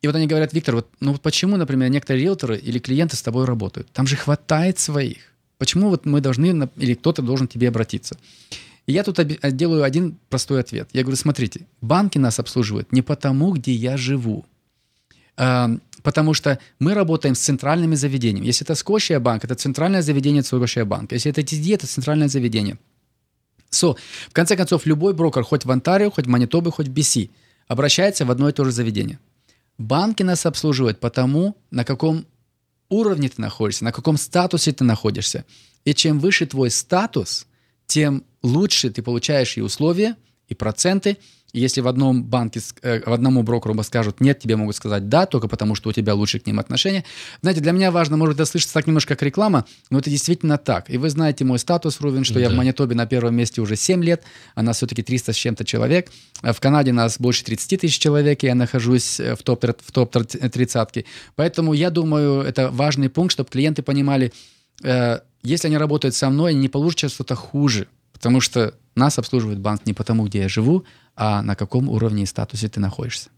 и 0.00 0.06
вот 0.06 0.16
они 0.16 0.26
говорят, 0.26 0.54
Виктор, 0.54 0.76
вот, 0.76 0.88
ну 1.00 1.12
вот 1.12 1.20
почему, 1.20 1.56
например, 1.56 1.90
некоторые 1.90 2.22
риэлторы 2.22 2.56
или 2.56 2.78
клиенты 2.78 3.16
с 3.16 3.22
тобой 3.22 3.44
работают? 3.44 3.90
Там 3.92 4.06
же 4.06 4.16
хватает 4.16 4.78
своих. 4.78 5.18
Почему 5.58 5.88
вот 5.88 6.06
мы 6.06 6.20
должны, 6.20 6.68
или 6.76 6.94
кто-то 6.94 7.22
должен 7.22 7.46
к 7.46 7.52
тебе 7.52 7.68
обратиться? 7.68 8.16
И 8.86 8.92
я 8.92 9.02
тут 9.02 9.18
делаю 9.56 9.82
один 9.82 10.18
простой 10.28 10.60
ответ. 10.60 10.88
Я 10.92 11.02
говорю, 11.02 11.16
смотрите, 11.16 11.66
банки 11.80 12.18
нас 12.18 12.38
обслуживают 12.38 12.92
не 12.92 13.02
потому, 13.02 13.52
где 13.52 13.72
я 13.72 13.96
живу, 13.96 14.44
а, 15.36 15.70
потому 16.02 16.34
что 16.34 16.58
мы 16.78 16.94
работаем 16.94 17.34
с 17.34 17.40
центральными 17.40 17.94
заведениями. 17.94 18.46
Если 18.46 18.64
это 18.64 18.74
Scotia 18.74 19.18
банк, 19.18 19.44
это 19.44 19.54
центральное 19.54 20.02
заведение 20.02 20.42
Scotia 20.42 20.84
банка. 20.84 21.14
Если 21.14 21.30
это 21.30 21.40
TD, 21.40 21.74
это 21.74 21.86
центральное 21.86 22.28
заведение. 22.28 22.78
So, 23.70 23.96
в 24.28 24.32
конце 24.32 24.56
концов, 24.56 24.86
любой 24.86 25.14
брокер, 25.14 25.42
хоть 25.42 25.64
в 25.64 25.70
Онтарио, 25.70 26.10
хоть 26.10 26.26
в 26.26 26.28
Манитобе, 26.28 26.70
хоть 26.70 26.88
в 26.88 26.92
BC, 26.92 27.30
обращается 27.66 28.24
в 28.24 28.30
одно 28.30 28.48
и 28.48 28.52
то 28.52 28.64
же 28.64 28.70
заведение. 28.70 29.18
Банки 29.78 30.22
нас 30.22 30.46
обслуживают 30.46 31.00
потому, 31.00 31.56
на 31.70 31.84
каком 31.84 32.26
уровне 32.88 33.28
ты 33.28 33.40
находишься, 33.40 33.84
на 33.84 33.92
каком 33.92 34.16
статусе 34.16 34.72
ты 34.72 34.84
находишься. 34.84 35.44
И 35.84 35.94
чем 35.94 36.20
выше 36.20 36.46
твой 36.46 36.70
статус, 36.70 37.46
тем 37.86 38.24
лучше 38.44 38.90
ты 38.90 39.02
получаешь 39.02 39.56
и 39.56 39.62
условия, 39.62 40.16
и 40.48 40.54
проценты, 40.54 41.16
и 41.54 41.60
если 41.60 41.80
в 41.80 41.86
одном 41.86 42.24
банке, 42.24 42.60
э, 42.82 43.00
в 43.06 43.12
одному 43.12 43.44
брокеру 43.44 43.80
скажут 43.84 44.20
нет, 44.20 44.40
тебе 44.40 44.56
могут 44.56 44.74
сказать 44.74 45.08
да, 45.08 45.24
только 45.24 45.46
потому 45.46 45.76
что 45.76 45.88
у 45.88 45.92
тебя 45.92 46.12
лучше 46.14 46.40
к 46.40 46.46
ним 46.46 46.58
отношения. 46.58 47.04
Знаете, 47.42 47.60
для 47.60 47.70
меня 47.70 47.92
важно, 47.92 48.16
может 48.16 48.34
это 48.34 48.44
слышится 48.44 48.74
так 48.74 48.88
немножко 48.88 49.14
как 49.14 49.22
реклама, 49.22 49.64
но 49.88 50.00
это 50.00 50.10
действительно 50.10 50.58
так. 50.58 50.90
И 50.90 50.98
вы 50.98 51.10
знаете 51.10 51.44
мой 51.44 51.60
статус, 51.60 52.00
Рувен, 52.00 52.24
что 52.24 52.34
да. 52.34 52.40
я 52.40 52.50
в 52.50 52.54
Манитобе 52.54 52.96
на 52.96 53.06
первом 53.06 53.36
месте 53.36 53.60
уже 53.60 53.76
7 53.76 54.02
лет, 54.02 54.24
а 54.56 54.62
нас 54.62 54.78
все-таки 54.78 55.04
300 55.04 55.32
с 55.32 55.36
чем-то 55.36 55.64
человек. 55.64 56.10
А 56.42 56.52
в 56.52 56.60
Канаде 56.60 56.92
нас 56.92 57.20
больше 57.20 57.44
30 57.44 57.80
тысяч 57.80 57.98
человек, 57.98 58.42
и 58.42 58.46
я 58.46 58.56
нахожусь 58.56 59.20
э, 59.20 59.36
в 59.36 59.42
топ-30. 59.44 59.76
В 59.86 59.92
топ 59.92 60.14
-30. 60.16 61.04
Поэтому 61.36 61.72
я 61.72 61.90
думаю, 61.90 62.42
это 62.42 62.70
важный 62.70 63.08
пункт, 63.08 63.32
чтобы 63.32 63.48
клиенты 63.48 63.82
понимали, 63.82 64.32
э, 64.82 65.20
если 65.44 65.68
они 65.68 65.78
работают 65.78 66.16
со 66.16 66.30
мной, 66.30 66.50
они 66.50 66.60
не 66.60 66.68
получат 66.68 67.12
что-то 67.12 67.36
хуже. 67.36 67.86
Потому 68.14 68.40
что 68.40 68.74
нас 68.94 69.18
обслуживает 69.18 69.58
банк 69.58 69.84
не 69.84 69.92
потому, 69.92 70.24
где 70.24 70.38
я 70.38 70.48
живу, 70.48 70.86
а 71.14 71.42
на 71.42 71.54
каком 71.56 71.90
уровне 71.90 72.22
и 72.22 72.26
статусе 72.26 72.68
ты 72.68 72.80
находишься. 72.80 73.28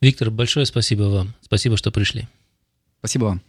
Виктор, 0.00 0.30
большое 0.30 0.66
спасибо 0.66 1.04
вам. 1.04 1.34
Спасибо, 1.42 1.76
что 1.76 1.92
пришли. 1.92 2.26
Спасибо 2.98 3.24
вам. 3.26 3.42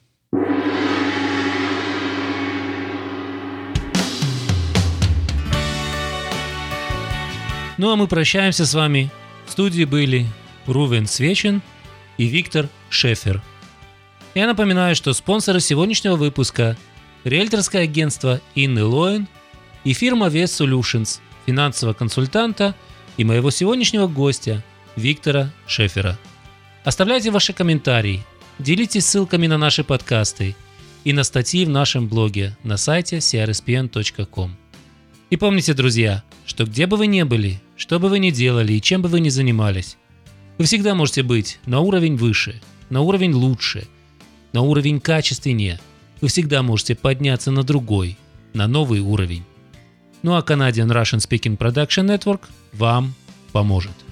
Ну 7.78 7.92
а 7.92 7.96
мы 7.96 8.08
прощаемся 8.08 8.66
с 8.66 8.74
вами. 8.74 9.12
В 9.48 9.52
студии 9.52 9.84
были 9.84 10.28
Рувен 10.66 11.08
Свечин 11.08 11.62
и 12.18 12.26
Виктор 12.26 12.70
Шефер. 12.90 13.42
Я 14.34 14.48
напоминаю, 14.48 14.96
что 14.96 15.14
спонсоры 15.14 15.60
сегодняшнего 15.60 16.16
выпуска– 16.16 16.78
риэлторское 17.26 17.84
агентство 17.84 18.40
Инны 18.54 18.84
Лоин 18.84 19.28
и 19.86 19.94
фирма 19.94 20.28
Vest 20.28 20.68
Solutions, 20.68 21.20
финансового 21.46 21.94
консультанта– 21.94 22.76
и 23.18 23.24
моего 23.24 23.52
сегодняшнего 23.52 24.08
гостя 24.08 24.64
Виктора 24.96 25.52
Шефера. 25.68 26.18
Оставляйте 26.84 27.32
ваши 27.32 27.54
комментарии, 27.54 28.24
делитесь 28.60 29.06
ссылками 29.06 29.48
на 29.48 29.58
наши 29.58 29.84
подкасты 29.84 30.56
и 31.04 31.14
на 31.14 31.24
статьи 31.24 31.66
в 31.66 31.70
нашем 31.70 32.08
блоге 32.08 32.58
на 32.64 32.78
сайте 32.78 33.18
crspn.com. 33.18 34.56
И 35.30 35.38
помните, 35.38 35.74
друзья, 35.74 36.24
что 36.46 36.66
где 36.66 36.86
бы 36.86 36.98
вы 36.98 37.08
ни 37.08 37.24
были, 37.24 37.60
что 37.76 38.00
бы 38.00 38.10
вы 38.10 38.20
ни 38.20 38.32
делали 38.32 38.74
и 38.74 38.82
чем 38.82 39.02
бы 39.02 39.10
вы 39.10 39.20
ни 39.20 39.30
занимались, 39.30 39.98
вы 40.58 40.66
всегда 40.66 40.96
можете 40.96 41.24
быть 41.24 41.60
на 41.66 41.80
уровень 41.80 42.16
выше, 42.16 42.62
на 42.90 43.02
уровень 43.02 43.34
лучше, 43.34 43.88
на 44.54 44.62
уровень 44.62 45.02
качественнее. 45.02 45.80
Вы 46.22 46.28
всегда 46.28 46.64
можете 46.64 46.96
подняться 46.96 47.52
на 47.52 47.64
другой, 47.64 48.18
на 48.54 48.68
новый 48.68 49.00
уровень. 49.00 49.44
Ну 50.26 50.34
а 50.34 50.42
Canadian 50.42 50.90
Russian 50.90 51.20
Speaking 51.20 51.56
Production 51.56 52.08
Network 52.08 52.40
вам 52.74 53.14
поможет. 53.52 54.05